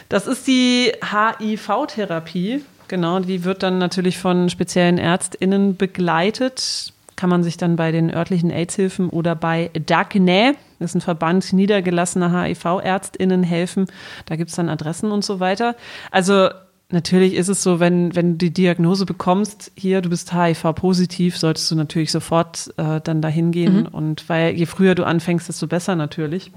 Das 0.10 0.28
ist 0.28 0.48
die 0.48 0.92
HIV-Therapie. 1.02 2.64
Genau, 2.88 3.20
die 3.20 3.44
wird 3.44 3.64
dann 3.64 3.80
natürlich 3.80 4.20
von 4.20 4.50
speziellen 4.50 4.98
ÄrztInnen 4.98 5.76
begleitet. 5.76 6.94
Kann 7.16 7.30
man 7.30 7.44
sich 7.44 7.58
dann 7.58 7.76
bei 7.76 7.92
den 7.92 8.14
örtlichen 8.14 8.52
AIDS-Hilfen 8.52 9.10
oder 9.10 9.36
bei 9.36 9.72
DACNE, 9.74 10.56
das 10.80 10.92
ist 10.92 10.96
ein 10.96 11.02
Verband 11.02 11.54
niedergelassener 11.54 12.44
HIV-ÄrztInnen, 12.44 13.44
helfen. 13.44 13.88
Da 14.26 14.36
gibt 14.36 14.50
es 14.50 14.56
dann 14.58 14.70
Adressen 14.70 15.12
und 15.12 15.24
so 15.24 15.40
weiter. 15.40 15.76
Also 16.12 16.50
natürlich 16.90 17.34
ist 17.34 17.48
es 17.48 17.64
so, 17.64 17.80
wenn, 17.80 18.16
wenn 18.16 18.34
du 18.34 18.38
die 18.38 18.54
Diagnose 18.54 19.06
bekommst, 19.06 19.72
hier, 19.76 20.02
du 20.02 20.10
bist 20.10 20.34
HIV-positiv, 20.34 21.38
solltest 21.38 21.72
du 21.72 21.76
natürlich 21.76 22.12
sofort 22.12 22.74
äh, 22.78 23.02
dann 23.02 23.22
dahin 23.22 23.52
gehen. 23.52 23.82
Mhm. 23.82 23.88
Und 23.88 24.30
weil 24.30 24.56
je 24.56 24.66
früher 24.66 24.96
du 24.96 25.04
anfängst, 25.04 25.50
desto 25.50 25.68
besser 25.68 25.96
natürlich. 25.96 26.52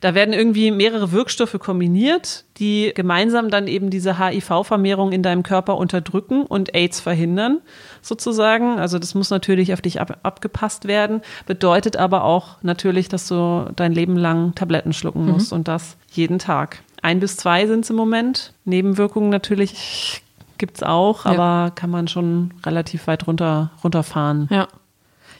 Da 0.00 0.14
werden 0.14 0.34
irgendwie 0.34 0.70
mehrere 0.70 1.12
Wirkstoffe 1.12 1.58
kombiniert, 1.58 2.44
die 2.58 2.92
gemeinsam 2.94 3.50
dann 3.50 3.66
eben 3.66 3.88
diese 3.88 4.18
HIV-Vermehrung 4.18 5.12
in 5.12 5.22
deinem 5.22 5.42
Körper 5.42 5.78
unterdrücken 5.78 6.42
und 6.44 6.74
AIDS 6.74 7.00
verhindern, 7.00 7.60
sozusagen. 8.02 8.78
Also 8.78 8.98
das 8.98 9.14
muss 9.14 9.30
natürlich 9.30 9.72
auf 9.72 9.80
dich 9.80 10.00
ab, 10.00 10.18
abgepasst 10.22 10.86
werden, 10.86 11.22
bedeutet 11.46 11.96
aber 11.96 12.24
auch 12.24 12.62
natürlich, 12.62 13.08
dass 13.08 13.26
du 13.26 13.70
dein 13.74 13.92
Leben 13.92 14.16
lang 14.16 14.54
Tabletten 14.54 14.92
schlucken 14.92 15.26
musst 15.26 15.50
mhm. 15.50 15.58
und 15.58 15.68
das 15.68 15.96
jeden 16.10 16.38
Tag. 16.38 16.82
Ein 17.02 17.20
bis 17.20 17.36
zwei 17.36 17.66
sind 17.66 17.84
es 17.84 17.90
im 17.90 17.96
Moment. 17.96 18.54
Nebenwirkungen 18.64 19.30
natürlich 19.30 20.22
gibt 20.56 20.76
es 20.76 20.82
auch, 20.84 21.24
ja. 21.24 21.32
aber 21.32 21.72
kann 21.74 21.90
man 21.90 22.06
schon 22.06 22.54
relativ 22.64 23.08
weit 23.08 23.26
runter, 23.26 23.72
runterfahren. 23.82 24.48
Ja. 24.50 24.68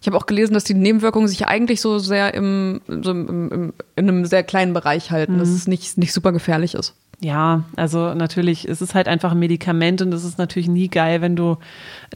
Ich 0.00 0.08
habe 0.08 0.16
auch 0.16 0.26
gelesen, 0.26 0.54
dass 0.54 0.64
die 0.64 0.74
Nebenwirkungen 0.74 1.28
sich 1.28 1.46
eigentlich 1.46 1.80
so 1.80 2.00
sehr 2.00 2.34
im, 2.34 2.80
so 2.88 3.12
im, 3.12 3.52
im 3.52 3.72
in 3.94 4.08
einem 4.08 4.26
sehr 4.26 4.42
kleinen 4.42 4.74
Bereich 4.74 5.12
halten, 5.12 5.34
mhm. 5.34 5.38
dass 5.38 5.50
es 5.50 5.68
nicht, 5.68 5.96
nicht 5.96 6.12
super 6.12 6.32
gefährlich 6.32 6.74
ist. 6.74 6.96
Ja, 7.20 7.62
also 7.76 8.12
natürlich, 8.14 8.68
es 8.68 8.82
ist 8.82 8.96
halt 8.96 9.06
einfach 9.06 9.30
ein 9.30 9.38
Medikament 9.38 10.02
und 10.02 10.12
es 10.12 10.24
ist 10.24 10.38
natürlich 10.38 10.68
nie 10.68 10.88
geil, 10.88 11.20
wenn 11.20 11.36
du 11.36 11.56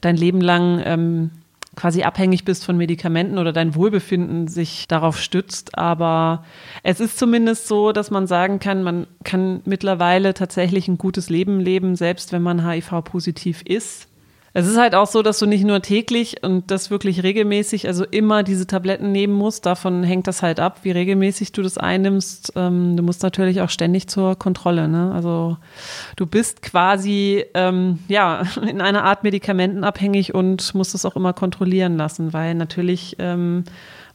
dein 0.00 0.16
Leben 0.16 0.40
lang 0.40 0.82
ähm, 0.84 1.30
quasi 1.76 2.02
abhängig 2.02 2.44
bist 2.44 2.64
von 2.64 2.76
Medikamenten 2.76 3.38
oder 3.38 3.52
dein 3.52 3.74
Wohlbefinden 3.74 4.48
sich 4.48 4.88
darauf 4.88 5.20
stützt. 5.20 5.78
Aber 5.78 6.44
es 6.82 6.98
ist 7.00 7.18
zumindest 7.18 7.68
so, 7.68 7.92
dass 7.92 8.10
man 8.10 8.26
sagen 8.26 8.58
kann, 8.58 8.82
man 8.82 9.06
kann 9.22 9.60
mittlerweile 9.66 10.34
tatsächlich 10.34 10.88
ein 10.88 10.98
gutes 10.98 11.28
Leben 11.28 11.60
leben, 11.60 11.94
selbst 11.94 12.32
wenn 12.32 12.42
man 12.42 12.66
HIV-positiv 12.66 13.62
ist. 13.62 14.08
Es 14.58 14.66
ist 14.66 14.78
halt 14.78 14.94
auch 14.94 15.06
so, 15.06 15.20
dass 15.20 15.38
du 15.38 15.44
nicht 15.44 15.64
nur 15.64 15.82
täglich 15.82 16.42
und 16.42 16.70
das 16.70 16.90
wirklich 16.90 17.22
regelmäßig, 17.22 17.88
also 17.88 18.06
immer 18.06 18.42
diese 18.42 18.66
Tabletten 18.66 19.12
nehmen 19.12 19.34
musst. 19.34 19.66
Davon 19.66 20.02
hängt 20.02 20.26
das 20.28 20.40
halt 20.40 20.60
ab, 20.60 20.78
wie 20.82 20.92
regelmäßig 20.92 21.52
du 21.52 21.60
das 21.60 21.76
einnimmst. 21.76 22.54
Ähm, 22.56 22.96
du 22.96 23.02
musst 23.02 23.22
natürlich 23.22 23.60
auch 23.60 23.68
ständig 23.68 24.08
zur 24.08 24.34
Kontrolle. 24.34 24.88
Ne? 24.88 25.12
Also 25.14 25.58
du 26.16 26.24
bist 26.24 26.62
quasi 26.62 27.44
ähm, 27.52 27.98
ja 28.08 28.44
in 28.66 28.80
einer 28.80 29.04
Art 29.04 29.24
medikamentenabhängig 29.24 30.34
und 30.34 30.74
musst 30.74 30.94
es 30.94 31.04
auch 31.04 31.16
immer 31.16 31.34
kontrollieren 31.34 31.98
lassen, 31.98 32.32
weil 32.32 32.54
natürlich 32.54 33.16
ähm, 33.18 33.64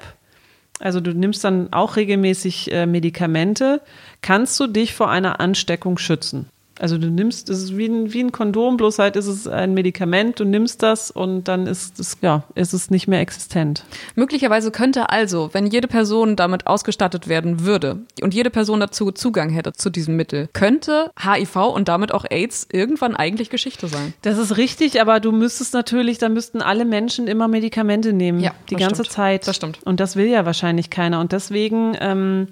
also 0.79 1.01
du 1.01 1.13
nimmst 1.13 1.43
dann 1.43 1.73
auch 1.73 1.97
regelmäßig 1.97 2.73
äh, 2.73 2.87
Medikamente, 2.87 3.81
kannst 4.23 4.59
du 4.61 4.67
dich 4.69 4.95
vor 4.95 5.11
einer 5.11 5.41
Ansteckung 5.41 5.99
schützen. 5.99 6.49
Also 6.85 6.99
du 6.99 7.11
nimmst, 7.11 7.49
es 7.49 7.63
ist 7.63 7.79
wie 7.79 7.87
ein, 7.87 8.13
wie 8.13 8.21
ein 8.21 8.31
Kondom, 8.31 8.77
bloß 8.77 8.99
halt 8.99 9.17
ist 9.17 9.27
es 9.27 9.49
ein 9.49 9.73
Medikament, 9.73 10.39
du 10.39 10.45
nimmst 10.45 10.83
das 10.83 11.11
und 11.11 11.45
dann 11.45 11.67
ist 11.67 11.99
es, 11.99 12.19
ja, 12.21 12.43
ist 12.55 12.75
es 12.75 12.91
nicht 12.91 13.09
mehr 13.09 13.21
existent. 13.21 13.85
Möglicherweise 14.17 14.71
könnte 14.71 15.09
also, 15.09 15.49
wenn 15.55 15.67
jede 15.67 15.89
Person 15.89 16.37
damit 16.37 16.67
ausgestattet 16.67 17.27
werden 17.27 17.65
würde 17.65 18.01
und 18.21 18.35
jede 18.35 18.51
Person 18.51 18.81
dazu 18.81 19.13
Zugang 19.13 19.49
hätte 19.49 19.73
zu 19.73 19.89
diesem 19.89 20.17
Mittel, 20.17 20.51
könnte 20.53 21.11
HIV 21.19 21.57
und 21.75 21.89
damit 21.89 22.13
auch 22.13 22.27
AIDS 22.29 22.69
irgendwann 22.71 23.17
eigentlich 23.17 23.49
Geschichte 23.49 23.89
sein. 23.89 24.13
Das 24.21 24.37
ist 24.37 24.59
richtig, 24.59 25.01
aber 25.01 25.21
du 25.21 25.33
müsstest 25.33 25.73
natürlich, 25.73 26.19
da 26.19 26.29
müssten 26.29 26.61
alle 26.61 26.85
Menschen 26.85 27.29
immer 27.29 27.49
Medikamente 27.49 28.13
nehmen, 28.13 28.41
ja, 28.41 28.53
die 28.69 28.77
ganze 28.77 29.05
stimmt. 29.05 29.11
Zeit. 29.11 29.49
Das 29.49 29.57
stimmt. 29.57 29.79
Und 29.87 30.01
das 30.01 30.17
will 30.17 30.27
ja 30.27 30.45
wahrscheinlich 30.45 30.91
keiner. 30.91 31.21
Und 31.21 31.33
deswegen 31.33 31.97
ähm, 31.99 32.49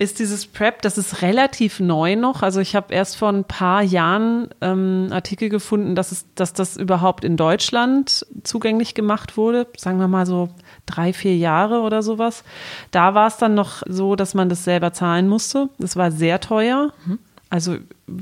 ist 0.00 0.18
dieses 0.18 0.44
PrEP, 0.44 0.82
das 0.82 0.98
ist 0.98 1.22
relativ 1.22 1.78
neu 1.78 2.16
noch. 2.16 2.42
Also 2.42 2.58
ich 2.58 2.74
habe 2.74 2.92
erst 2.92 3.16
vor 3.16 3.28
ein 3.28 3.44
paar 3.44 3.75
paar 3.76 3.84
Jahren 3.84 4.48
ähm, 4.62 5.08
Artikel 5.10 5.50
gefunden, 5.50 5.94
dass, 5.94 6.10
es, 6.10 6.24
dass 6.34 6.54
das 6.54 6.78
überhaupt 6.78 7.24
in 7.24 7.36
Deutschland 7.36 8.24
zugänglich 8.42 8.94
gemacht 8.94 9.36
wurde. 9.36 9.66
Sagen 9.76 9.98
wir 9.98 10.08
mal 10.08 10.24
so 10.24 10.48
drei, 10.86 11.12
vier 11.12 11.36
Jahre 11.36 11.80
oder 11.80 12.02
sowas. 12.02 12.42
Da 12.90 13.12
war 13.12 13.26
es 13.26 13.36
dann 13.36 13.54
noch 13.54 13.82
so, 13.86 14.16
dass 14.16 14.32
man 14.32 14.48
das 14.48 14.64
selber 14.64 14.94
zahlen 14.94 15.28
musste. 15.28 15.68
Das 15.78 15.94
war 15.94 16.10
sehr 16.10 16.40
teuer. 16.40 16.94
Mhm. 17.04 17.18
Also 17.50 17.76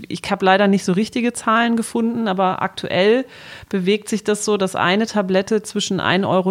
ich 0.09 0.21
habe 0.29 0.45
leider 0.45 0.67
nicht 0.67 0.85
so 0.85 0.93
richtige 0.93 1.33
Zahlen 1.33 1.77
gefunden, 1.77 2.27
aber 2.27 2.61
aktuell 2.61 3.25
bewegt 3.69 4.09
sich 4.09 4.25
das 4.25 4.45
so, 4.45 4.57
dass 4.57 4.75
eine 4.75 5.07
Tablette 5.07 5.62
zwischen 5.62 6.01
1,43 6.01 6.27
Euro 6.27 6.49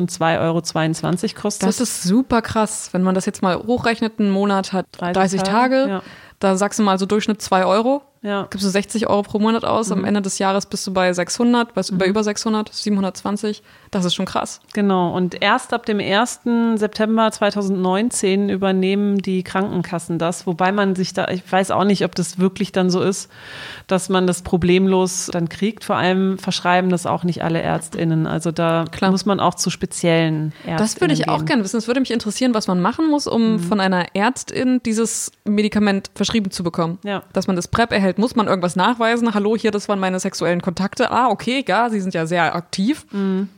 und 0.00 0.10
2,22 0.10 0.40
Euro 0.40 1.42
kostet. 1.42 1.68
Das 1.68 1.80
ist 1.80 2.04
super 2.04 2.40
krass, 2.40 2.90
wenn 2.92 3.02
man 3.02 3.14
das 3.14 3.26
jetzt 3.26 3.42
mal 3.42 3.56
hochrechnet, 3.56 4.20
einen 4.20 4.30
Monat 4.30 4.72
hat 4.72 4.86
30, 4.92 5.14
30 5.14 5.42
Tage. 5.42 5.50
Tage 5.50 5.90
ja. 5.90 6.02
Da 6.38 6.56
sagst 6.56 6.78
du 6.78 6.82
mal 6.82 6.98
so 6.98 7.06
Durchschnitt 7.06 7.40
2 7.40 7.64
Euro. 7.64 8.02
Ja. 8.22 8.46
Gibst 8.50 8.66
du 8.66 8.70
60 8.70 9.08
Euro 9.08 9.22
pro 9.22 9.38
Monat 9.38 9.64
aus. 9.64 9.88
Mhm. 9.88 9.98
Am 9.98 10.04
Ende 10.04 10.22
des 10.22 10.38
Jahres 10.38 10.66
bist 10.66 10.86
du 10.86 10.92
bei 10.92 11.12
600, 11.12 11.74
bei, 11.74 11.82
mhm. 11.88 11.98
bei 11.98 12.06
über 12.06 12.24
600, 12.24 12.72
720. 12.72 13.62
Das 13.90 14.04
ist 14.04 14.14
schon 14.14 14.26
krass. 14.26 14.60
Genau. 14.72 15.14
Und 15.14 15.40
erst 15.40 15.72
ab 15.72 15.86
dem 15.86 16.00
1. 16.00 16.40
September 16.74 17.30
2019 17.30 18.48
übernehmen 18.48 19.18
die 19.18 19.42
Krankenkassen 19.42 20.18
das. 20.18 20.46
Wobei 20.46 20.72
man 20.72 20.94
sich 20.94 21.12
da, 21.12 21.28
ich 21.28 21.50
weiß 21.50 21.70
auch 21.70 21.84
nicht, 21.84 22.04
ob 22.04 22.14
das 22.14 22.38
wirklich 22.38 22.72
dann 22.72 22.90
so 22.90 23.00
ist, 23.00 23.30
dass 23.86 24.08
man 24.08 24.26
das 24.26 24.42
problemlos 24.42 25.30
dann 25.32 25.48
kriegt. 25.48 25.84
Vor 25.84 25.96
allem 25.96 26.38
verschreiben 26.38 26.90
das 26.90 27.06
auch 27.06 27.24
nicht 27.24 27.44
alle 27.44 27.62
ÄrztInnen. 27.62 28.26
Also 28.26 28.50
da 28.50 28.86
Klar. 28.90 29.10
muss 29.12 29.24
man 29.26 29.40
auch 29.40 29.54
zu 29.54 29.70
speziellen 29.70 30.52
Ärztinnen 30.58 30.78
Das 30.78 31.00
würde 31.00 31.14
ich 31.14 31.28
auch 31.28 31.44
gerne 31.44 31.62
wissen. 31.62 31.76
Es 31.76 31.86
würde 31.86 32.00
mich 32.00 32.10
interessieren, 32.10 32.54
was 32.54 32.66
man 32.66 32.80
machen 32.80 33.08
muss, 33.08 33.26
um 33.26 33.52
mhm. 33.52 33.58
von 33.60 33.80
einer 33.80 34.14
Ärztin 34.14 34.80
dieses 34.84 35.30
Medikament 35.44 36.10
verschrieben 36.14 36.50
zu 36.50 36.64
bekommen. 36.64 36.98
Ja. 37.04 37.22
Dass 37.32 37.46
man 37.46 37.56
das 37.56 37.68
PrEP 37.68 37.92
erhält 37.92 38.05
erhält, 38.06 38.18
muss 38.18 38.36
man 38.36 38.46
irgendwas 38.46 38.76
nachweisen? 38.76 39.34
Hallo, 39.34 39.56
hier, 39.56 39.70
das 39.70 39.88
waren 39.88 39.98
meine 39.98 40.20
sexuellen 40.20 40.62
Kontakte. 40.62 41.10
Ah, 41.10 41.28
okay, 41.28 41.64
ja, 41.66 41.90
sie 41.90 42.00
sind 42.00 42.14
ja 42.14 42.26
sehr 42.26 42.54
aktiv. 42.54 43.04
Mhm. 43.10 43.48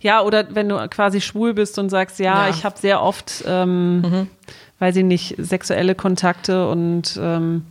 Ja, 0.00 0.22
oder 0.22 0.54
wenn 0.54 0.68
du 0.68 0.76
quasi 0.88 1.20
schwul 1.20 1.54
bist 1.54 1.78
und 1.78 1.88
sagst, 1.88 2.18
ja, 2.18 2.46
ja. 2.46 2.50
ich 2.50 2.64
habe 2.64 2.78
sehr 2.78 3.02
oft, 3.02 3.44
ähm, 3.46 4.00
mhm. 4.02 4.26
weiß 4.78 4.96
ich 4.96 5.04
nicht, 5.04 5.36
sexuelle 5.38 5.94
Kontakte 5.94 6.68
und 6.68 7.18
ähm, 7.20 7.64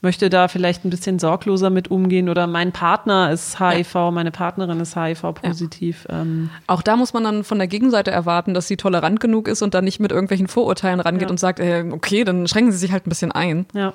möchte 0.00 0.30
da 0.30 0.46
vielleicht 0.46 0.84
ein 0.84 0.90
bisschen 0.90 1.18
sorgloser 1.18 1.68
mit 1.68 1.90
umgehen 1.90 2.28
oder 2.28 2.46
mein 2.46 2.70
Partner 2.70 3.32
ist 3.32 3.58
HIV, 3.58 3.94
ja. 3.94 4.10
meine 4.12 4.30
Partnerin 4.30 4.78
ist 4.78 4.94
HIV-positiv. 4.96 6.06
Ja. 6.08 6.20
Ähm. 6.22 6.50
Auch 6.68 6.82
da 6.82 6.96
muss 6.96 7.12
man 7.12 7.24
dann 7.24 7.42
von 7.42 7.58
der 7.58 7.66
Gegenseite 7.66 8.12
erwarten, 8.12 8.54
dass 8.54 8.68
sie 8.68 8.76
tolerant 8.76 9.18
genug 9.18 9.48
ist 9.48 9.62
und 9.62 9.74
dann 9.74 9.84
nicht 9.84 9.98
mit 9.98 10.12
irgendwelchen 10.12 10.46
Vorurteilen 10.46 11.00
rangeht 11.00 11.30
und 11.30 11.40
sagt, 11.40 11.58
äh, 11.58 11.84
okay, 11.90 12.22
dann 12.22 12.46
schränken 12.46 12.70
sie 12.70 12.78
sich 12.78 12.92
halt 12.92 13.06
ein 13.06 13.10
bisschen 13.10 13.32
ein. 13.32 13.66
Ja. 13.74 13.92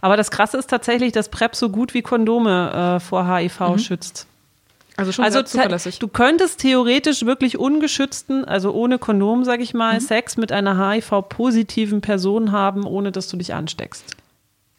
Aber 0.00 0.16
das 0.16 0.30
Krasse 0.30 0.56
ist 0.56 0.70
tatsächlich, 0.70 1.12
dass 1.12 1.28
PrEP 1.28 1.54
so 1.54 1.68
gut 1.70 1.94
wie 1.94 2.02
Kondome 2.02 2.96
äh, 2.96 3.00
vor 3.00 3.26
HIV 3.26 3.60
mhm. 3.60 3.78
schützt. 3.78 4.26
Also 4.96 5.10
schon 5.10 5.24
also 5.24 5.42
zuverlässig. 5.42 5.98
Du 5.98 6.06
könntest 6.06 6.60
theoretisch 6.60 7.26
wirklich 7.26 7.58
ungeschützten, 7.58 8.44
also 8.44 8.72
ohne 8.72 8.98
Kondom, 8.98 9.44
sag 9.44 9.60
ich 9.60 9.74
mal, 9.74 9.94
mhm. 9.94 10.00
Sex 10.00 10.36
mit 10.36 10.52
einer 10.52 10.90
HIV-positiven 10.90 12.00
Person 12.00 12.52
haben, 12.52 12.86
ohne 12.86 13.10
dass 13.10 13.28
du 13.28 13.36
dich 13.36 13.54
ansteckst. 13.54 14.04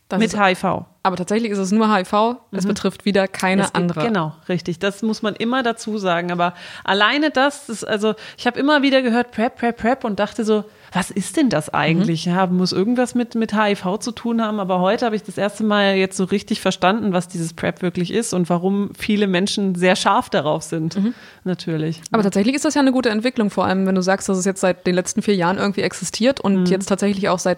Das 0.07 0.19
mit 0.19 0.39
HIV. 0.39 0.85
Aber 1.01 1.15
tatsächlich 1.15 1.51
ist 1.51 1.57
es 1.57 1.71
nur 1.71 1.91
HIV. 1.93 2.13
Mhm. 2.13 2.57
Es 2.57 2.65
betrifft 2.67 3.05
wieder 3.05 3.27
keine 3.27 3.63
gibt, 3.63 3.75
andere. 3.75 4.05
Genau, 4.05 4.33
richtig. 4.47 4.77
Das 4.77 5.01
muss 5.01 5.23
man 5.23 5.35
immer 5.35 5.63
dazu 5.63 5.97
sagen. 5.97 6.31
Aber 6.31 6.53
alleine 6.83 7.31
das, 7.31 7.69
ist, 7.69 7.83
also 7.83 8.13
ich 8.37 8.45
habe 8.45 8.59
immer 8.59 8.83
wieder 8.83 9.01
gehört 9.01 9.31
PrEP, 9.31 9.55
PrEP, 9.55 9.77
PrEP 9.77 10.03
und 10.03 10.19
dachte 10.19 10.43
so, 10.43 10.63
was 10.93 11.09
ist 11.09 11.37
denn 11.37 11.49
das 11.49 11.73
eigentlich? 11.73 12.27
Mhm. 12.27 12.31
Ja, 12.33 12.45
muss 12.47 12.71
irgendwas 12.71 13.15
mit, 13.15 13.33
mit 13.33 13.59
HIV 13.59 13.97
zu 13.99 14.11
tun 14.11 14.41
haben. 14.41 14.59
Aber 14.59 14.79
heute 14.79 15.05
habe 15.07 15.15
ich 15.15 15.23
das 15.23 15.39
erste 15.39 15.63
Mal 15.63 15.95
jetzt 15.95 16.17
so 16.17 16.23
richtig 16.23 16.61
verstanden, 16.61 17.11
was 17.11 17.27
dieses 17.27 17.53
PrEP 17.53 17.81
wirklich 17.81 18.13
ist 18.13 18.33
und 18.33 18.47
warum 18.49 18.91
viele 18.95 19.25
Menschen 19.25 19.73
sehr 19.73 19.95
scharf 19.95 20.29
darauf 20.29 20.61
sind. 20.61 20.97
Mhm. 20.97 21.15
Natürlich. 21.43 22.01
Aber 22.11 22.21
tatsächlich 22.21 22.55
ist 22.55 22.65
das 22.65 22.75
ja 22.75 22.81
eine 22.81 22.91
gute 22.91 23.09
Entwicklung, 23.09 23.49
vor 23.49 23.65
allem 23.65 23.87
wenn 23.87 23.95
du 23.95 24.01
sagst, 24.01 24.29
dass 24.29 24.37
es 24.37 24.45
jetzt 24.45 24.61
seit 24.61 24.85
den 24.85 24.93
letzten 24.93 25.23
vier 25.23 25.35
Jahren 25.35 25.57
irgendwie 25.57 25.81
existiert 25.81 26.39
und 26.39 26.61
mhm. 26.61 26.65
jetzt 26.67 26.85
tatsächlich 26.85 27.27
auch 27.29 27.39
seit 27.39 27.57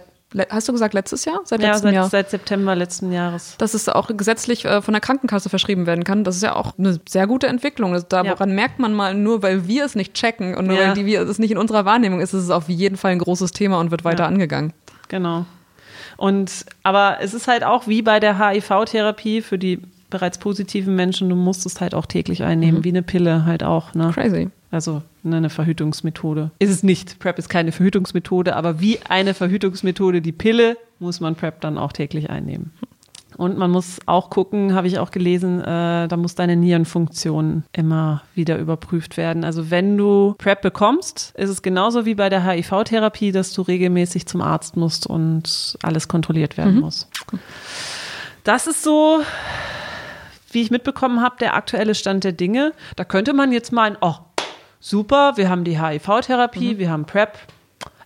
Hast 0.49 0.67
du 0.67 0.73
gesagt 0.73 0.93
letztes 0.93 1.23
Jahr? 1.23 1.39
Seit 1.45 1.61
ja, 1.61 1.77
seit, 1.77 1.93
Jahr? 1.93 2.09
seit 2.09 2.29
September 2.29 2.75
letzten 2.75 3.13
Jahres. 3.13 3.55
Dass 3.59 3.73
es 3.73 3.87
auch 3.87 4.09
gesetzlich 4.15 4.65
äh, 4.65 4.81
von 4.81 4.93
der 4.93 4.99
Krankenkasse 4.99 5.49
verschrieben 5.49 5.85
werden 5.85 6.03
kann. 6.03 6.25
Das 6.25 6.35
ist 6.35 6.41
ja 6.41 6.55
auch 6.55 6.77
eine 6.77 6.99
sehr 7.07 7.27
gute 7.27 7.47
Entwicklung. 7.47 7.97
Daran 8.09 8.49
ja. 8.49 8.55
merkt 8.55 8.77
man 8.79 8.93
mal, 8.93 9.13
nur 9.13 9.41
weil 9.41 9.67
wir 9.67 9.85
es 9.85 9.95
nicht 9.95 10.13
checken 10.15 10.55
und 10.55 10.67
nur 10.67 10.77
ja. 10.77 10.87
weil 10.87 10.93
die, 10.95 11.05
wir, 11.05 11.21
es 11.21 11.39
nicht 11.39 11.51
in 11.51 11.57
unserer 11.57 11.85
Wahrnehmung 11.85 12.19
ist, 12.19 12.33
ist 12.33 12.43
es 12.43 12.49
auf 12.49 12.67
jeden 12.67 12.97
Fall 12.97 13.11
ein 13.11 13.19
großes 13.19 13.51
Thema 13.51 13.79
und 13.79 13.89
wird 13.89 14.03
weiter 14.03 14.23
ja. 14.23 14.27
angegangen. 14.27 14.73
Genau. 15.07 15.45
Und 16.17 16.65
aber 16.83 17.17
es 17.21 17.33
ist 17.33 17.47
halt 17.47 17.63
auch 17.63 17.87
wie 17.87 18.01
bei 18.01 18.19
der 18.19 18.37
HIV-Therapie 18.37 19.41
für 19.41 19.57
die 19.57 19.81
bereits 20.09 20.37
positiven 20.37 20.95
Menschen, 20.95 21.29
du 21.29 21.35
musst 21.35 21.65
es 21.65 21.79
halt 21.79 21.93
auch 21.93 22.05
täglich 22.05 22.43
einnehmen, 22.43 22.79
mhm. 22.79 22.83
wie 22.83 22.89
eine 22.89 23.03
Pille 23.03 23.45
halt 23.45 23.63
auch. 23.63 23.93
Ne? 23.93 24.11
Crazy. 24.13 24.49
Also 24.71 25.01
ne, 25.23 25.37
eine 25.37 25.49
Verhütungsmethode. 25.49 26.51
Ist 26.59 26.71
es 26.71 26.83
nicht. 26.83 27.19
PrEP 27.19 27.39
ist 27.39 27.49
keine 27.49 27.71
Verhütungsmethode, 27.71 28.55
aber 28.55 28.79
wie 28.79 28.99
eine 29.07 29.33
Verhütungsmethode, 29.33 30.21
die 30.21 30.31
Pille, 30.31 30.77
muss 30.99 31.19
man 31.19 31.35
PrEP 31.35 31.61
dann 31.61 31.77
auch 31.77 31.93
täglich 31.93 32.29
einnehmen. 32.29 32.71
Und 33.37 33.57
man 33.57 33.69
muss 33.69 33.99
auch 34.07 34.31
gucken, 34.31 34.73
habe 34.73 34.87
ich 34.87 34.97
auch 34.97 35.11
gelesen, 35.11 35.61
äh, 35.61 36.07
da 36.07 36.17
muss 36.17 36.33
deine 36.33 36.55
Nierenfunktion 36.55 37.63
immer 37.71 38.23
wieder 38.33 38.57
überprüft 38.57 39.15
werden. 39.15 39.43
Also 39.43 39.69
wenn 39.69 39.95
du 39.95 40.33
PrEP 40.39 40.61
bekommst, 40.61 41.33
ist 41.37 41.49
es 41.49 41.61
genauso 41.61 42.05
wie 42.05 42.15
bei 42.15 42.29
der 42.29 42.43
HIV-Therapie, 42.43 43.31
dass 43.31 43.53
du 43.53 43.61
regelmäßig 43.61 44.25
zum 44.25 44.41
Arzt 44.41 44.75
musst 44.75 45.05
und 45.05 45.77
alles 45.83 46.07
kontrolliert 46.07 46.57
werden 46.57 46.75
mhm. 46.75 46.81
muss. 46.81 47.07
Das 48.43 48.65
ist 48.65 48.81
so 48.81 49.21
wie 50.51 50.61
ich 50.61 50.71
mitbekommen 50.71 51.21
habe, 51.21 51.35
der 51.39 51.55
aktuelle 51.55 51.93
Stand 51.93 52.23
der 52.23 52.31
Dinge. 52.31 52.73
Da 52.95 53.03
könnte 53.03 53.33
man 53.33 53.51
jetzt 53.51 53.71
meinen, 53.71 53.97
oh, 54.01 54.15
super, 54.87 55.33
wir 55.35 55.49
haben 55.49 55.63
die 55.63 55.79
HIV-Therapie, 55.79 56.75
mhm. 56.75 56.77
wir 56.79 56.89
haben 56.89 57.05
PrEP, 57.05 57.37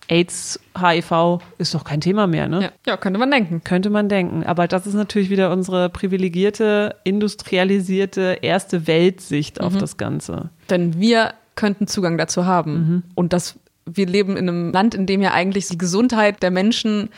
AIDS, 0.08 0.60
HIV 0.78 1.40
ist 1.58 1.74
doch 1.74 1.84
kein 1.84 2.00
Thema 2.00 2.26
mehr, 2.26 2.48
ne? 2.48 2.62
Ja. 2.62 2.70
ja, 2.86 2.96
könnte 2.96 3.18
man 3.18 3.30
denken. 3.30 3.62
Könnte 3.64 3.88
man 3.88 4.08
denken. 4.08 4.44
Aber 4.44 4.66
das 4.68 4.86
ist 4.86 4.94
natürlich 4.94 5.30
wieder 5.30 5.50
unsere 5.50 5.88
privilegierte, 5.88 6.96
industrialisierte 7.04 8.38
erste 8.42 8.86
Weltsicht 8.86 9.58
mhm. 9.58 9.66
auf 9.66 9.76
das 9.76 9.96
Ganze. 9.96 10.50
Denn 10.68 10.98
wir 10.98 11.34
könnten 11.54 11.86
Zugang 11.86 12.18
dazu 12.18 12.44
haben. 12.44 12.72
Mhm. 12.72 13.02
Und 13.14 13.32
das, 13.32 13.58
wir 13.86 14.06
leben 14.06 14.36
in 14.36 14.48
einem 14.48 14.72
Land, 14.72 14.94
in 14.94 15.06
dem 15.06 15.22
ja 15.22 15.32
eigentlich 15.32 15.68
die 15.68 15.78
Gesundheit 15.78 16.42
der 16.42 16.50
Menschen, 16.50 17.08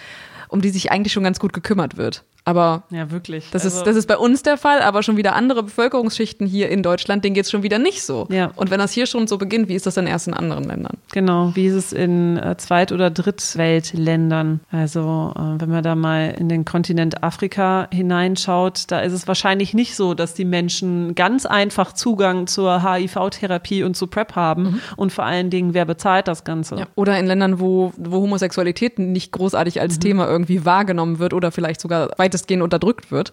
um 0.49 0.61
die 0.61 0.71
sich 0.71 0.93
eigentlich 0.93 1.13
schon 1.13 1.25
ganz 1.25 1.41
gut 1.41 1.53
gekümmert 1.53 1.97
wird. 1.97 2.23
Aber 2.45 2.83
ja, 2.91 3.11
wirklich. 3.11 3.49
Das, 3.51 3.65
also, 3.65 3.79
ist, 3.79 3.87
das 3.87 3.97
ist 3.97 4.07
bei 4.07 4.19
uns 4.19 4.43
der 4.43 4.59
Fall, 4.59 4.81
aber 4.81 5.03
schon 5.03 5.17
wieder 5.17 5.35
andere 5.35 5.63
Bevölkerungsschichten 5.63 6.47
hier 6.47 6.69
in 6.69 6.83
Deutschland, 6.83 7.25
denen 7.25 7.35
geht 7.35 7.47
es 7.47 7.51
schon 7.51 7.63
wieder 7.63 7.79
nicht 7.79 8.03
so. 8.03 8.27
Ja. 8.31 8.51
Und 8.57 8.71
wenn 8.71 8.79
das 8.79 8.93
hier 8.93 9.07
schon 9.07 9.27
so 9.27 9.39
beginnt, 9.39 9.69
wie 9.69 9.75
ist 9.75 9.87
das 9.87 9.95
dann 9.95 10.07
erst 10.07 10.29
in 10.29 10.35
anderen 10.35 10.65
Ländern? 10.65 10.99
Genau, 11.13 11.53
wie 11.55 11.67
ist 11.67 11.75
es 11.75 11.93
in 11.93 12.37
äh, 12.37 12.57
Zweit- 12.59 12.93
oder 12.93 13.11
Drittweltländern? 13.11 14.61
Also, 14.71 15.33
äh, 15.35 15.61
wenn 15.61 15.71
man 15.71 15.83
da 15.83 15.95
mal 15.95 16.35
in 16.39 16.51
den 16.51 16.67
Kontinent 16.67 17.23
Afrika 17.23 17.89
hineinschaut, 17.91 18.85
da 18.89 19.01
ist 19.01 19.15
es 19.15 19.27
wahrscheinlich 19.27 19.73
nicht 19.73 19.97
so, 19.97 20.13
dass 20.13 20.35
die 20.35 20.45
Menschen 20.45 21.15
ganz 21.15 21.47
einfach 21.47 21.95
Zugang 21.95 22.47
zur 22.47 22.83
HIV-Therapie 22.83 23.85
und 23.85 23.97
zu 23.97 24.07
PrEP 24.07 24.37
haben. 24.37 24.63
Mhm. 24.65 24.81
Und 24.97 25.13
vor 25.13 25.25
allen 25.25 25.49
Dingen, 25.49 25.73
wer 25.73 25.87
bezahlt 25.87 26.29
das 26.29 26.45
Ganze? 26.45 26.77
Ja. 26.77 26.87
Oder 26.95 27.19
in 27.19 27.27
Ländern, 27.27 27.59
wo, 27.59 27.95
wo 27.97 28.17
Homosexualität 28.17 28.99
nicht 28.99 29.33
großartig 29.33 29.81
als 29.81 29.97
mhm. 29.97 30.01
Thema 30.01 30.29
irgendwie 30.29 30.67
wahrgenommen 30.67 31.19
wird 31.19 31.33
oder 31.33 31.51
vielleicht 31.51 31.81
sogar 31.81 32.11
weit 32.19 32.34
weitestgehend 32.35 32.63
unterdrückt 32.63 33.11
wird. 33.11 33.33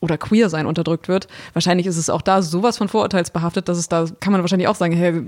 oder 0.00 0.16
queer 0.16 0.48
sein 0.48 0.66
unterdrückt 0.66 1.08
wird. 1.08 1.26
Wahrscheinlich 1.54 1.84
ist 1.86 1.96
es 1.96 2.08
auch 2.08 2.22
da 2.22 2.40
sowas 2.40 2.78
von 2.78 2.86
vorurteilsbehaftet, 2.86 3.68
dass 3.68 3.78
es 3.78 3.88
da, 3.88 4.06
kann 4.20 4.30
man 4.32 4.42
wahrscheinlich 4.42 4.68
auch 4.68 4.76
sagen, 4.76 4.92
hey, 4.92 5.24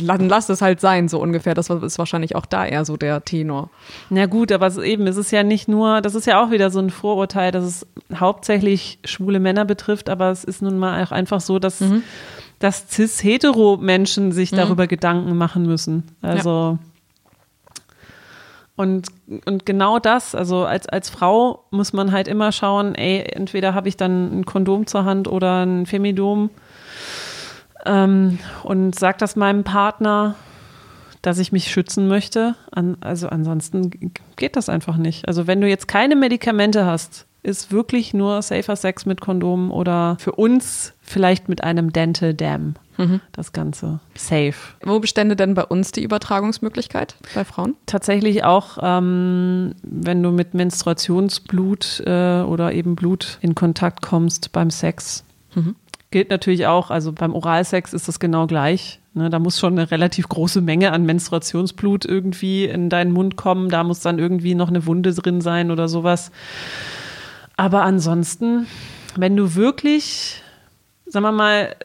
lass 0.00 0.50
es 0.50 0.60
halt 0.60 0.82
sein, 0.82 1.08
so 1.08 1.18
ungefähr. 1.18 1.54
Das 1.54 1.70
ist 1.70 1.98
wahrscheinlich 1.98 2.36
auch 2.36 2.44
da 2.44 2.66
eher 2.66 2.84
so 2.84 2.98
der 2.98 3.24
Tenor. 3.24 3.70
Na 4.10 4.26
gut, 4.26 4.52
aber 4.52 4.66
es 4.66 4.76
eben, 4.76 5.06
es 5.06 5.16
ist 5.16 5.30
ja 5.30 5.42
nicht 5.42 5.66
nur, 5.66 6.02
das 6.02 6.14
ist 6.14 6.26
ja 6.26 6.44
auch 6.44 6.50
wieder 6.50 6.70
so 6.70 6.78
ein 6.78 6.90
Vorurteil, 6.90 7.52
dass 7.52 7.64
es 7.64 7.86
hauptsächlich 8.14 8.98
schwule 9.04 9.40
Männer 9.40 9.64
betrifft, 9.64 10.10
aber 10.10 10.30
es 10.30 10.44
ist 10.44 10.60
nun 10.60 10.78
mal 10.78 11.02
auch 11.02 11.12
einfach 11.12 11.40
so, 11.40 11.58
dass, 11.58 11.80
mhm. 11.80 12.02
dass 12.58 12.88
cis-hetero-Menschen 12.90 14.32
sich 14.32 14.52
mhm. 14.52 14.56
darüber 14.56 14.86
Gedanken 14.88 15.38
machen 15.38 15.64
müssen. 15.64 16.04
Also. 16.20 16.78
Ja. 16.82 16.91
Und, 18.82 19.06
und 19.46 19.64
genau 19.64 20.00
das, 20.00 20.34
also 20.34 20.64
als, 20.64 20.88
als 20.88 21.08
Frau 21.08 21.64
muss 21.70 21.92
man 21.92 22.10
halt 22.10 22.26
immer 22.26 22.50
schauen, 22.50 22.96
ey, 22.96 23.20
entweder 23.32 23.74
habe 23.74 23.88
ich 23.88 23.96
dann 23.96 24.40
ein 24.40 24.44
Kondom 24.44 24.88
zur 24.88 25.04
Hand 25.04 25.28
oder 25.28 25.64
ein 25.64 25.86
Femidom 25.86 26.50
ähm, 27.86 28.40
und 28.64 28.98
sag 28.98 29.18
das 29.18 29.36
meinem 29.36 29.62
Partner, 29.62 30.34
dass 31.22 31.38
ich 31.38 31.52
mich 31.52 31.70
schützen 31.70 32.08
möchte. 32.08 32.56
An, 32.72 32.96
also 33.00 33.28
ansonsten 33.28 34.12
geht 34.34 34.56
das 34.56 34.68
einfach 34.68 34.96
nicht. 34.96 35.28
Also 35.28 35.46
wenn 35.46 35.60
du 35.60 35.68
jetzt 35.68 35.86
keine 35.86 36.16
Medikamente 36.16 36.84
hast, 36.84 37.26
ist 37.44 37.70
wirklich 37.70 38.14
nur 38.14 38.42
Safer 38.42 38.74
Sex 38.74 39.06
mit 39.06 39.20
Kondom 39.20 39.70
oder 39.70 40.16
für 40.18 40.32
uns 40.32 40.92
vielleicht 41.02 41.48
mit 41.48 41.62
einem 41.62 41.92
Dental 41.92 42.34
Dam. 42.34 42.74
Mhm. 43.02 43.20
Das 43.32 43.52
Ganze 43.52 44.00
safe. 44.14 44.54
Wo 44.82 45.00
bestände 45.00 45.36
denn 45.36 45.54
bei 45.54 45.64
uns 45.64 45.92
die 45.92 46.02
Übertragungsmöglichkeit 46.02 47.16
bei 47.34 47.44
Frauen? 47.44 47.74
Tatsächlich 47.86 48.44
auch, 48.44 48.78
ähm, 48.80 49.74
wenn 49.82 50.22
du 50.22 50.30
mit 50.30 50.54
Menstruationsblut 50.54 52.02
äh, 52.06 52.42
oder 52.42 52.72
eben 52.72 52.96
Blut 52.96 53.38
in 53.40 53.54
Kontakt 53.54 54.02
kommst 54.02 54.52
beim 54.52 54.70
Sex. 54.70 55.24
Mhm. 55.54 55.74
Gilt 56.10 56.30
natürlich 56.30 56.66
auch, 56.66 56.90
also 56.90 57.12
beim 57.12 57.34
Oralsex 57.34 57.92
ist 57.92 58.06
das 58.06 58.20
genau 58.20 58.46
gleich. 58.46 59.00
Ne, 59.14 59.28
da 59.28 59.38
muss 59.38 59.58
schon 59.58 59.78
eine 59.78 59.90
relativ 59.90 60.28
große 60.28 60.62
Menge 60.62 60.92
an 60.92 61.04
Menstruationsblut 61.04 62.06
irgendwie 62.06 62.64
in 62.64 62.88
deinen 62.88 63.12
Mund 63.12 63.36
kommen. 63.36 63.68
Da 63.68 63.84
muss 63.84 64.00
dann 64.00 64.18
irgendwie 64.18 64.54
noch 64.54 64.68
eine 64.68 64.86
Wunde 64.86 65.12
drin 65.12 65.42
sein 65.42 65.70
oder 65.70 65.86
sowas. 65.88 66.30
Aber 67.56 67.82
ansonsten, 67.82 68.66
wenn 69.16 69.36
du 69.36 69.54
wirklich, 69.54 70.42
sagen 71.06 71.24
wir 71.24 71.32
mal, 71.32 71.76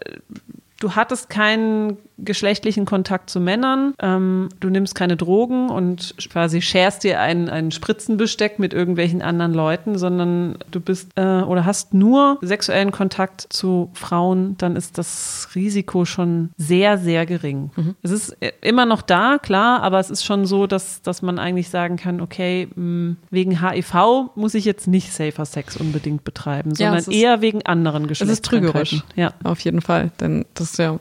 du 0.80 0.96
hattest 0.96 1.30
keinen 1.30 1.98
geschlechtlichen 2.18 2.86
Kontakt 2.86 3.30
zu 3.30 3.40
Männern, 3.40 3.94
ähm, 4.02 4.50
du 4.60 4.70
nimmst 4.70 4.96
keine 4.96 5.18
Drogen 5.18 5.70
und 5.70 6.16
quasi 6.32 6.62
scherst 6.62 7.04
dir 7.04 7.20
ein, 7.20 7.50
ein 7.50 7.72
Spritzenbesteck 7.72 8.60
mit 8.60 8.74
irgendwelchen 8.74 9.22
anderen 9.22 9.54
Leuten, 9.54 9.98
sondern 9.98 10.58
du 10.72 10.80
bist 10.80 11.12
äh, 11.16 11.42
oder 11.42 11.66
hast 11.66 11.94
nur 11.94 12.40
sexuellen 12.42 12.92
Kontakt 12.92 13.48
zu 13.50 13.90
Frauen, 13.94 14.56
dann 14.58 14.76
ist 14.76 14.98
das 14.98 15.50
Risiko 15.56 16.06
schon 16.06 16.50
sehr, 16.58 16.98
sehr 16.98 17.26
gering. 17.26 17.72
Mhm. 17.76 17.96
Es 18.02 18.12
ist 18.12 18.38
äh, 18.42 18.52
immer 18.62 18.86
noch 18.86 19.02
da, 19.02 19.38
klar, 19.38 19.84
aber 19.84 20.00
es 20.00 20.10
ist 20.10 20.26
schon 20.26 20.46
so, 20.46 20.68
dass, 20.68 21.02
dass 21.02 21.22
man 21.22 21.40
eigentlich 21.40 21.70
sagen 21.70 21.98
kann, 21.98 22.22
okay, 22.22 22.68
mh, 22.76 22.76
hm, 22.76 23.18
wegen 23.30 23.62
HIV 23.62 24.32
muss 24.36 24.54
ich 24.54 24.66
jetzt 24.66 24.88
nicht 24.88 25.14
Safer 25.14 25.46
Sex 25.46 25.78
unbedingt 25.78 26.24
betreiben, 26.24 26.74
sondern 26.74 27.04
ja, 27.08 27.12
eher 27.12 27.42
wegen 27.42 27.66
anderen 27.66 28.08
Geschlechtern. 28.08 28.34
Es 28.34 28.40
ist 28.40 28.46
trügerisch, 28.46 29.04
ja. 29.16 29.34
Auf 29.44 29.60
jeden 29.62 29.82
Fall, 29.82 30.12
denn 30.20 30.46
das 30.54 30.72
ist 30.72 30.80
ja 30.80 31.00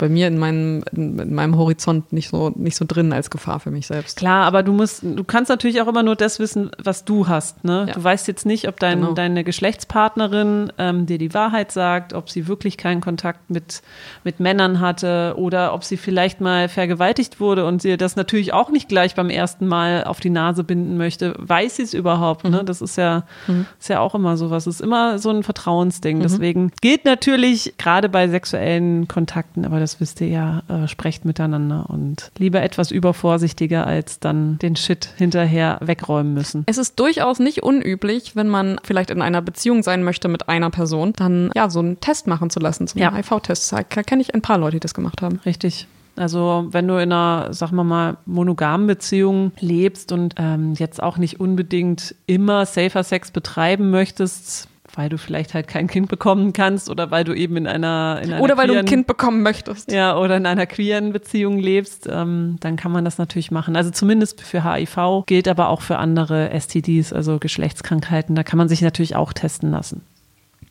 bei 0.00 0.08
mir 0.08 0.28
in 0.28 0.38
meinem, 0.38 0.82
in 0.92 1.34
meinem 1.34 1.58
Horizont 1.58 2.10
nicht 2.10 2.30
so, 2.30 2.50
nicht 2.56 2.74
so 2.74 2.86
drin 2.88 3.12
als 3.12 3.28
Gefahr 3.28 3.60
für 3.60 3.70
mich 3.70 3.86
selbst. 3.86 4.16
Klar, 4.16 4.46
aber 4.46 4.62
du 4.62 4.72
musst, 4.72 5.02
du 5.02 5.22
kannst 5.24 5.50
natürlich 5.50 5.82
auch 5.82 5.88
immer 5.88 6.02
nur 6.02 6.16
das 6.16 6.38
wissen, 6.38 6.70
was 6.82 7.04
du 7.04 7.28
hast. 7.28 7.64
Ne? 7.64 7.84
Ja. 7.86 7.94
Du 7.94 8.02
weißt 8.02 8.26
jetzt 8.26 8.46
nicht, 8.46 8.66
ob 8.66 8.80
dein, 8.80 9.00
genau. 9.00 9.12
deine 9.12 9.44
Geschlechtspartnerin 9.44 10.72
ähm, 10.78 11.04
dir 11.04 11.18
die 11.18 11.34
Wahrheit 11.34 11.70
sagt, 11.70 12.14
ob 12.14 12.30
sie 12.30 12.48
wirklich 12.48 12.78
keinen 12.78 13.02
Kontakt 13.02 13.50
mit, 13.50 13.82
mit 14.24 14.40
Männern 14.40 14.80
hatte 14.80 15.34
oder 15.36 15.74
ob 15.74 15.84
sie 15.84 15.98
vielleicht 15.98 16.40
mal 16.40 16.70
vergewaltigt 16.70 17.38
wurde 17.38 17.66
und 17.66 17.82
sie 17.82 17.98
das 17.98 18.16
natürlich 18.16 18.54
auch 18.54 18.70
nicht 18.70 18.88
gleich 18.88 19.14
beim 19.14 19.28
ersten 19.28 19.66
Mal 19.66 20.04
auf 20.04 20.18
die 20.20 20.30
Nase 20.30 20.64
binden 20.64 20.96
möchte. 20.96 21.34
Weiß 21.36 21.76
sie 21.76 21.82
es 21.82 21.92
überhaupt? 21.92 22.44
Ne? 22.44 22.50
Mhm. 22.50 22.56
Ne? 22.56 22.64
Das 22.64 22.80
ist 22.80 22.96
ja, 22.96 23.24
mhm. 23.46 23.66
ist 23.78 23.90
ja 23.90 24.00
auch 24.00 24.14
immer 24.14 24.38
sowas. 24.38 24.66
Es 24.66 24.76
ist 24.76 24.80
immer 24.80 25.18
so 25.18 25.28
ein 25.28 25.42
Vertrauensding. 25.42 26.18
Mhm. 26.18 26.22
Deswegen 26.22 26.72
gilt 26.80 27.04
natürlich 27.04 27.74
gerade 27.76 28.08
bei 28.08 28.28
sexuellen 28.28 29.08
Kontakten, 29.08 29.66
aber 29.66 29.78
das 29.78 29.89
das 29.90 30.00
wisst 30.00 30.20
ihr 30.20 30.28
ja, 30.28 30.62
äh, 30.68 30.86
sprecht 30.86 31.24
miteinander 31.24 31.86
und 31.88 32.30
lieber 32.38 32.62
etwas 32.62 32.92
übervorsichtiger, 32.92 33.86
als 33.86 34.20
dann 34.20 34.58
den 34.58 34.76
Shit 34.76 35.12
hinterher 35.16 35.78
wegräumen 35.80 36.32
müssen. 36.32 36.62
Es 36.66 36.78
ist 36.78 36.98
durchaus 37.00 37.40
nicht 37.40 37.62
unüblich, 37.62 38.36
wenn 38.36 38.48
man 38.48 38.78
vielleicht 38.84 39.10
in 39.10 39.20
einer 39.20 39.42
Beziehung 39.42 39.82
sein 39.82 40.04
möchte 40.04 40.28
mit 40.28 40.48
einer 40.48 40.70
Person, 40.70 41.12
dann 41.16 41.50
ja 41.56 41.68
so 41.70 41.80
einen 41.80 41.98
Test 42.00 42.28
machen 42.28 42.50
zu 42.50 42.60
lassen, 42.60 42.86
so 42.86 43.00
einen 43.00 43.02
ja. 43.02 43.14
HIV-Test. 43.14 43.72
Da 43.72 43.82
kenne 43.82 44.22
ich 44.22 44.32
ein 44.34 44.42
paar 44.42 44.58
Leute, 44.58 44.76
die 44.76 44.80
das 44.80 44.94
gemacht 44.94 45.22
haben. 45.22 45.40
Richtig. 45.44 45.88
Also 46.16 46.68
wenn 46.70 46.86
du 46.86 46.94
in 46.96 47.12
einer, 47.12 47.52
sagen 47.52 47.76
wir 47.76 47.84
mal, 47.84 48.16
monogamen 48.26 48.86
Beziehung 48.86 49.52
lebst 49.58 50.12
und 50.12 50.34
ähm, 50.36 50.74
jetzt 50.74 51.02
auch 51.02 51.16
nicht 51.16 51.40
unbedingt 51.40 52.14
immer 52.26 52.66
Safer 52.66 53.02
Sex 53.02 53.30
betreiben 53.30 53.90
möchtest, 53.90 54.68
weil 54.94 55.08
du 55.08 55.18
vielleicht 55.18 55.54
halt 55.54 55.68
kein 55.68 55.86
Kind 55.86 56.08
bekommen 56.08 56.52
kannst 56.52 56.90
oder 56.90 57.10
weil 57.10 57.24
du 57.24 57.34
eben 57.34 57.56
in 57.56 57.66
einer, 57.66 58.20
in 58.22 58.32
einer 58.32 58.42
oder 58.42 58.56
weil 58.56 58.66
queeren, 58.66 58.74
du 58.74 58.78
ein 58.80 58.86
Kind 58.86 59.06
bekommen 59.06 59.42
möchtest 59.42 59.92
ja 59.92 60.16
oder 60.16 60.36
in 60.36 60.46
einer 60.46 60.66
queeren 60.66 61.12
Beziehung 61.12 61.58
lebst, 61.58 62.08
ähm, 62.10 62.56
dann 62.60 62.76
kann 62.76 62.92
man 62.92 63.04
das 63.04 63.18
natürlich 63.18 63.50
machen. 63.50 63.76
Also 63.76 63.90
zumindest 63.90 64.40
für 64.40 64.64
HIV 64.64 65.24
gilt 65.26 65.48
aber 65.48 65.68
auch 65.68 65.82
für 65.82 65.98
andere 65.98 66.50
STDs, 66.58 67.12
also 67.12 67.38
Geschlechtskrankheiten. 67.38 68.34
Da 68.34 68.42
kann 68.42 68.58
man 68.58 68.68
sich 68.68 68.82
natürlich 68.82 69.16
auch 69.16 69.32
testen 69.32 69.70
lassen. 69.70 70.02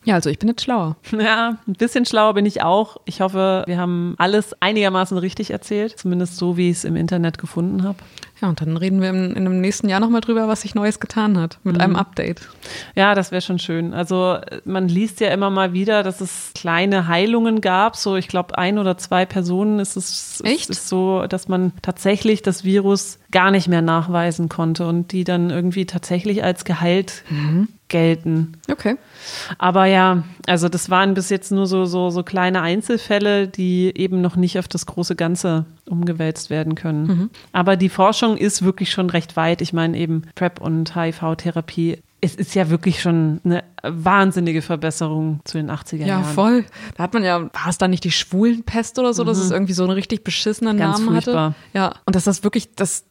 Ja, 0.04 0.14
also 0.14 0.30
ich 0.30 0.38
bin 0.38 0.48
jetzt 0.48 0.62
schlauer. 0.62 0.96
Ja, 1.18 1.58
ein 1.66 1.74
bisschen 1.74 2.06
schlauer 2.06 2.34
bin 2.34 2.46
ich 2.46 2.62
auch. 2.62 2.96
Ich 3.04 3.20
hoffe, 3.20 3.64
wir 3.66 3.78
haben 3.78 4.14
alles 4.16 4.54
einigermaßen 4.60 5.18
richtig 5.18 5.50
erzählt, 5.50 5.98
zumindest 5.98 6.36
so, 6.36 6.56
wie 6.56 6.70
ich 6.70 6.78
es 6.78 6.84
im 6.84 6.96
Internet 6.96 7.36
gefunden 7.36 7.82
habe. 7.82 7.98
Ja, 8.40 8.48
und 8.48 8.60
dann 8.62 8.78
reden 8.78 9.02
wir 9.02 9.10
in, 9.10 9.36
in 9.36 9.44
dem 9.44 9.60
nächsten 9.60 9.90
Jahr 9.90 10.00
nochmal 10.00 10.22
drüber, 10.22 10.48
was 10.48 10.62
sich 10.62 10.74
Neues 10.74 10.98
getan 10.98 11.36
hat, 11.36 11.58
mit 11.62 11.76
mhm. 11.76 11.82
einem 11.82 11.96
Update. 11.96 12.48
Ja, 12.94 13.14
das 13.14 13.32
wäre 13.32 13.42
schon 13.42 13.58
schön. 13.58 13.92
Also 13.92 14.38
man 14.64 14.88
liest 14.88 15.20
ja 15.20 15.28
immer 15.28 15.50
mal 15.50 15.74
wieder, 15.74 16.02
dass 16.02 16.22
es 16.22 16.52
kleine 16.54 17.06
Heilungen 17.06 17.60
gab. 17.60 17.96
So, 17.96 18.16
ich 18.16 18.28
glaube, 18.28 18.56
ein 18.56 18.78
oder 18.78 18.96
zwei 18.96 19.26
Personen 19.26 19.78
ist 19.78 19.96
es 19.96 20.40
Echt? 20.42 20.70
Ist 20.70 20.88
so, 20.88 21.26
dass 21.26 21.48
man 21.48 21.72
tatsächlich 21.82 22.40
das 22.40 22.64
Virus 22.64 23.18
gar 23.30 23.50
nicht 23.50 23.68
mehr 23.68 23.82
nachweisen 23.82 24.48
konnte 24.48 24.86
und 24.86 25.12
die 25.12 25.24
dann 25.24 25.50
irgendwie 25.50 25.84
tatsächlich 25.84 26.42
als 26.42 26.64
geheilt 26.64 27.24
mhm. 27.28 27.68
Gelten. 27.90 28.56
Okay. 28.70 28.96
Aber 29.58 29.84
ja, 29.84 30.24
also 30.46 30.70
das 30.70 30.88
waren 30.88 31.12
bis 31.12 31.28
jetzt 31.28 31.52
nur 31.52 31.66
so, 31.66 31.84
so, 31.84 32.08
so 32.08 32.22
kleine 32.22 32.62
Einzelfälle, 32.62 33.46
die 33.46 33.92
eben 33.94 34.22
noch 34.22 34.36
nicht 34.36 34.58
auf 34.58 34.68
das 34.68 34.86
große 34.86 35.16
Ganze 35.16 35.66
umgewälzt 35.86 36.48
werden 36.48 36.74
können. 36.74 37.06
Mhm. 37.06 37.30
Aber 37.52 37.76
die 37.76 37.90
Forschung 37.90 38.38
ist 38.38 38.62
wirklich 38.62 38.90
schon 38.90 39.10
recht 39.10 39.36
weit. 39.36 39.60
Ich 39.60 39.74
meine 39.74 39.98
eben 39.98 40.22
PrEP 40.34 40.60
und 40.60 40.96
HIV-Therapie 40.96 41.98
es 42.22 42.34
ist 42.34 42.54
ja 42.54 42.68
wirklich 42.68 43.00
schon 43.00 43.40
eine 43.44 43.64
wahnsinnige 43.82 44.62
Verbesserung 44.62 45.40
zu 45.44 45.56
den 45.56 45.70
80er 45.70 46.04
Jahren. 46.04 46.22
Ja, 46.22 46.22
voll. 46.22 46.66
Da 46.96 47.04
hat 47.04 47.14
man 47.14 47.24
ja, 47.24 47.42
war 47.42 47.68
es 47.68 47.78
da 47.78 47.88
nicht 47.88 48.04
die 48.04 48.10
Schwulenpest 48.10 48.98
oder 48.98 49.14
so, 49.14 49.22
mhm. 49.22 49.28
dass 49.28 49.38
es 49.38 49.50
irgendwie 49.50 49.72
so 49.72 49.84
einen 49.84 49.92
richtig 49.92 50.22
beschissenen 50.22 50.76
Ganz 50.76 50.98
Namen 50.98 51.12
furchtbar. 51.12 51.50
hatte? 51.50 51.56
Ja, 51.72 51.94
und 52.04 52.16
dass 52.16 52.24
das 52.24 52.44
wirklich, 52.44 52.74
das 52.74 53.04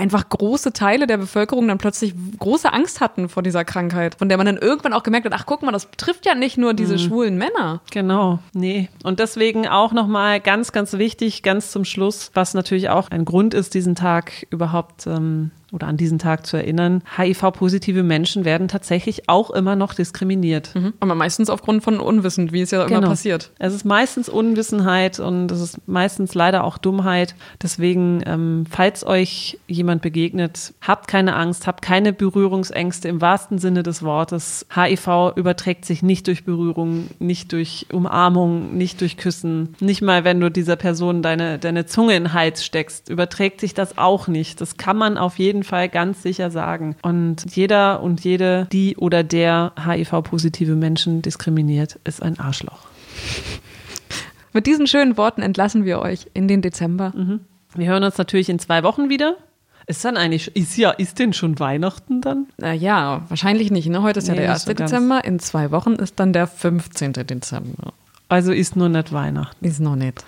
einfach 0.00 0.28
große 0.28 0.72
Teile 0.72 1.06
der 1.06 1.18
Bevölkerung 1.18 1.68
dann 1.68 1.76
plötzlich 1.76 2.14
große 2.38 2.72
Angst 2.72 3.00
hatten 3.00 3.28
vor 3.28 3.42
dieser 3.42 3.64
Krankheit, 3.64 4.14
von 4.14 4.30
der 4.30 4.38
man 4.38 4.46
dann 4.46 4.56
irgendwann 4.56 4.94
auch 4.94 5.02
gemerkt 5.02 5.26
hat, 5.26 5.34
ach 5.34 5.44
guck 5.44 5.62
mal, 5.62 5.72
das 5.72 5.86
betrifft 5.86 6.24
ja 6.24 6.34
nicht 6.34 6.56
nur 6.56 6.72
diese 6.72 6.94
mhm. 6.94 6.98
schwulen 6.98 7.36
Männer. 7.36 7.82
Genau, 7.92 8.38
nee. 8.54 8.88
Und 9.04 9.20
deswegen 9.20 9.68
auch 9.68 9.92
nochmal 9.92 10.40
ganz, 10.40 10.72
ganz 10.72 10.94
wichtig, 10.94 11.42
ganz 11.42 11.70
zum 11.70 11.84
Schluss, 11.84 12.30
was 12.32 12.54
natürlich 12.54 12.88
auch 12.88 13.10
ein 13.10 13.26
Grund 13.26 13.52
ist, 13.52 13.74
diesen 13.74 13.94
Tag 13.94 14.46
überhaupt 14.50 15.06
ähm, 15.06 15.50
oder 15.72 15.86
an 15.86 15.96
diesen 15.96 16.18
Tag 16.18 16.46
zu 16.46 16.56
erinnern, 16.56 17.02
HIV-positive 17.16 18.02
Menschen 18.02 18.44
werden 18.44 18.68
tatsächlich 18.68 19.28
auch 19.28 19.50
immer 19.50 19.76
noch 19.76 19.94
diskriminiert. 19.94 20.74
Mhm. 20.74 20.94
Aber 21.00 21.14
meistens 21.14 21.50
aufgrund 21.50 21.82
von 21.82 22.00
Unwissen, 22.00 22.52
wie 22.52 22.62
es 22.62 22.70
ja 22.70 22.84
genau. 22.84 22.98
immer 22.98 23.08
passiert. 23.08 23.50
Es 23.58 23.74
ist 23.74 23.84
meistens 23.84 24.28
Unwissenheit 24.28 25.20
und 25.20 25.50
es 25.50 25.60
ist 25.60 25.88
meistens 25.88 26.34
leider 26.34 26.64
auch 26.64 26.78
Dummheit. 26.78 27.34
Deswegen, 27.62 28.22
ähm, 28.26 28.64
falls 28.68 29.06
euch 29.06 29.58
jemand 29.66 30.02
begegnet, 30.02 30.74
habt 30.80 31.08
keine 31.08 31.36
Angst, 31.36 31.66
habt 31.66 31.82
keine 31.82 32.12
Berührungsängste 32.12 33.08
im 33.08 33.20
wahrsten 33.20 33.58
Sinne 33.58 33.82
des 33.82 34.02
Wortes. 34.02 34.66
HIV 34.74 35.32
überträgt 35.36 35.84
sich 35.84 36.02
nicht 36.02 36.26
durch 36.26 36.44
Berührung, 36.44 37.08
nicht 37.18 37.52
durch 37.52 37.86
Umarmung, 37.92 38.76
nicht 38.76 39.00
durch 39.00 39.16
Küssen. 39.16 39.74
Nicht 39.80 40.02
mal, 40.02 40.24
wenn 40.24 40.40
du 40.40 40.50
dieser 40.50 40.76
Person 40.76 41.22
deine, 41.22 41.58
deine 41.58 41.86
Zunge 41.86 42.16
in 42.16 42.24
den 42.24 42.32
Hals 42.32 42.64
steckst, 42.64 43.08
überträgt 43.08 43.60
sich 43.60 43.74
das 43.74 43.98
auch 43.98 44.28
nicht. 44.28 44.60
Das 44.60 44.76
kann 44.76 44.96
man 44.96 45.18
auf 45.18 45.38
jeden 45.38 45.59
jeden 45.60 45.68
Fall 45.68 45.88
ganz 45.88 46.22
sicher 46.22 46.50
sagen. 46.50 46.96
Und 47.02 47.54
jeder 47.54 48.02
und 48.02 48.24
jede, 48.24 48.66
die 48.72 48.96
oder 48.96 49.22
der 49.22 49.72
HIV-positive 49.84 50.74
Menschen 50.74 51.20
diskriminiert, 51.22 51.98
ist 52.04 52.22
ein 52.22 52.38
Arschloch. 52.38 52.86
Mit 54.52 54.66
diesen 54.66 54.86
schönen 54.86 55.16
Worten 55.16 55.42
entlassen 55.42 55.84
wir 55.84 56.00
euch 56.00 56.26
in 56.32 56.48
den 56.48 56.62
Dezember. 56.62 57.12
Mhm. 57.14 57.40
Wir 57.74 57.88
hören 57.88 58.02
uns 58.02 58.16
natürlich 58.18 58.48
in 58.48 58.58
zwei 58.58 58.82
Wochen 58.82 59.10
wieder. 59.10 59.36
Ist 59.86 60.04
dann 60.04 60.16
eigentlich, 60.16 60.56
ist 60.56 60.76
ja, 60.76 60.90
ist 60.90 61.18
denn 61.18 61.32
schon 61.32 61.58
Weihnachten 61.58 62.20
dann? 62.20 62.46
Äh, 62.60 62.74
ja, 62.74 63.22
wahrscheinlich 63.28 63.70
nicht. 63.70 63.88
Ne? 63.88 64.02
Heute 64.02 64.18
ist 64.20 64.28
ja 64.28 64.34
Nee, 64.34 64.40
der 64.40 64.48
nicht 64.50 64.54
1. 64.54 64.64
so 64.64 64.74
ganz. 64.74 64.90
Dezember. 64.90 65.24
In 65.24 65.38
zwei 65.40 65.70
Wochen 65.70 65.92
ist 65.92 66.18
dann 66.18 66.32
der 66.32 66.46
15. 66.46 67.12
Dezember. 67.12 67.92
Also 68.28 68.52
ist 68.52 68.76
nur 68.76 68.88
nicht 68.88 69.12
Weihnachten. 69.12 69.64
Ist 69.64 69.80
noch 69.80 69.96
nicht. 69.96 70.24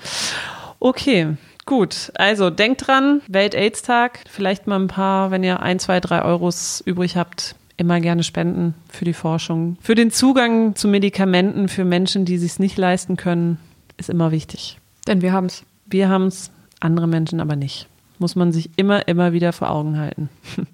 Okay, 0.79 1.37
gut. 1.67 2.13
Also 2.15 2.51
denkt 2.51 2.87
dran, 2.87 3.23
Welt-Aids-Tag. 3.29 4.21
Vielleicht 4.29 4.67
mal 4.67 4.79
ein 4.79 4.89
paar, 4.89 5.31
wenn 5.31 5.45
ihr 5.45 5.61
ein, 5.61 5.79
zwei, 5.79 6.01
drei 6.01 6.23
Euros 6.23 6.83
übrig 6.85 7.17
habt, 7.17 7.57
immer 7.77 8.01
gerne 8.01 8.23
spenden 8.23 8.75
für 8.89 9.05
die 9.05 9.13
Forschung. 9.13 9.77
Für 9.81 9.95
den 9.95 10.11
Zugang 10.11 10.75
zu 10.77 10.89
Medikamenten 10.89 11.69
für 11.69 11.85
Menschen, 11.85 12.25
die 12.25 12.39
sich 12.39 12.59
nicht 12.59 12.79
leisten 12.79 13.17
können, 13.17 13.59
ist 13.97 14.11
immer 14.11 14.31
wichtig. 14.31 14.79
Denn 15.07 15.23
wir 15.23 15.33
haben 15.33 15.47
es. 15.47 15.65
Wir 15.87 16.09
haben 16.09 16.27
es, 16.27 16.51
andere 16.81 17.07
Menschen 17.07 17.41
aber 17.41 17.57
nicht. 17.57 17.89
Muss 18.19 18.37
man 18.37 18.53
sich 18.53 18.71
immer, 18.77 19.09
immer 19.09 19.33
wieder 19.33 19.53
vor 19.53 19.71
Augen 19.71 19.99
halten. 19.99 20.29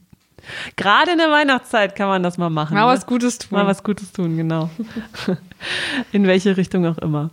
Gerade 0.77 1.12
in 1.12 1.18
der 1.18 1.31
Weihnachtszeit 1.31 1.94
kann 1.94 2.09
man 2.09 2.22
das 2.22 2.38
mal 2.38 2.51
machen. 2.51 2.74
Mal 2.74 2.87
ne? 2.87 2.92
was 2.92 3.07
Gutes 3.07 3.38
tun. 3.38 3.59
Mal 3.59 3.66
was 3.66 3.83
Gutes 3.83 4.12
tun, 4.12 4.37
genau. 4.37 4.70
In 6.12 6.27
welche 6.27 6.57
Richtung 6.57 6.87
auch 6.87 6.98
immer. 6.98 7.31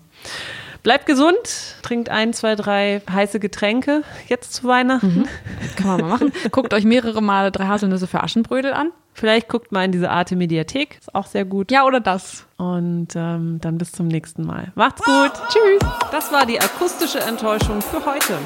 Bleibt 0.85 1.07
gesund, 1.07 1.35
trinkt 1.81 2.09
ein, 2.09 2.31
zwei, 2.31 2.55
drei 2.55 3.01
heiße 3.11 3.39
Getränke 3.39 4.03
jetzt 4.27 4.53
zu 4.53 4.65
Weihnachten. 4.65 5.27
Kann 5.75 5.87
man 5.87 6.01
mal 6.01 6.07
machen. 6.09 6.31
Guckt 6.51 6.75
euch 6.75 6.85
mehrere 6.85 7.23
Male 7.23 7.51
drei 7.51 7.65
Haselnüsse 7.65 8.05
für 8.05 8.21
Aschenbrödel 8.21 8.71
an. 8.71 8.91
Vielleicht 9.11 9.49
guckt 9.49 9.71
mal 9.71 9.83
in 9.83 9.91
diese 9.91 10.11
Arte 10.11 10.35
Mediathek, 10.35 10.99
ist 10.99 11.15
auch 11.15 11.25
sehr 11.25 11.43
gut. 11.43 11.71
Ja, 11.71 11.85
oder 11.85 12.01
das. 12.01 12.45
Und 12.57 13.07
ähm, 13.15 13.57
dann 13.61 13.79
bis 13.79 13.93
zum 13.93 14.07
nächsten 14.07 14.45
Mal. 14.45 14.73
Macht's 14.75 15.01
gut. 15.01 15.31
Tschüss. 15.49 15.89
Das 16.11 16.31
war 16.31 16.45
die 16.45 16.61
akustische 16.61 17.19
Enttäuschung 17.19 17.81
für 17.81 18.05
heute. 18.05 18.37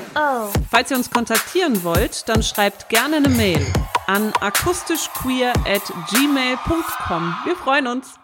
Falls 0.71 0.91
ihr 0.91 0.95
uns 0.95 1.10
kontaktieren 1.10 1.84
wollt, 1.84 2.30
dann 2.30 2.41
schreibt 2.41 2.88
gerne 2.88 3.17
eine 3.17 3.30
Mail 3.30 3.60
an 4.08 4.32
akustischqueer 4.39 5.52
at 5.67 5.84
gmail.com. 6.10 7.36
Wir 7.43 7.56
freuen 7.58 7.88
uns. 7.88 8.19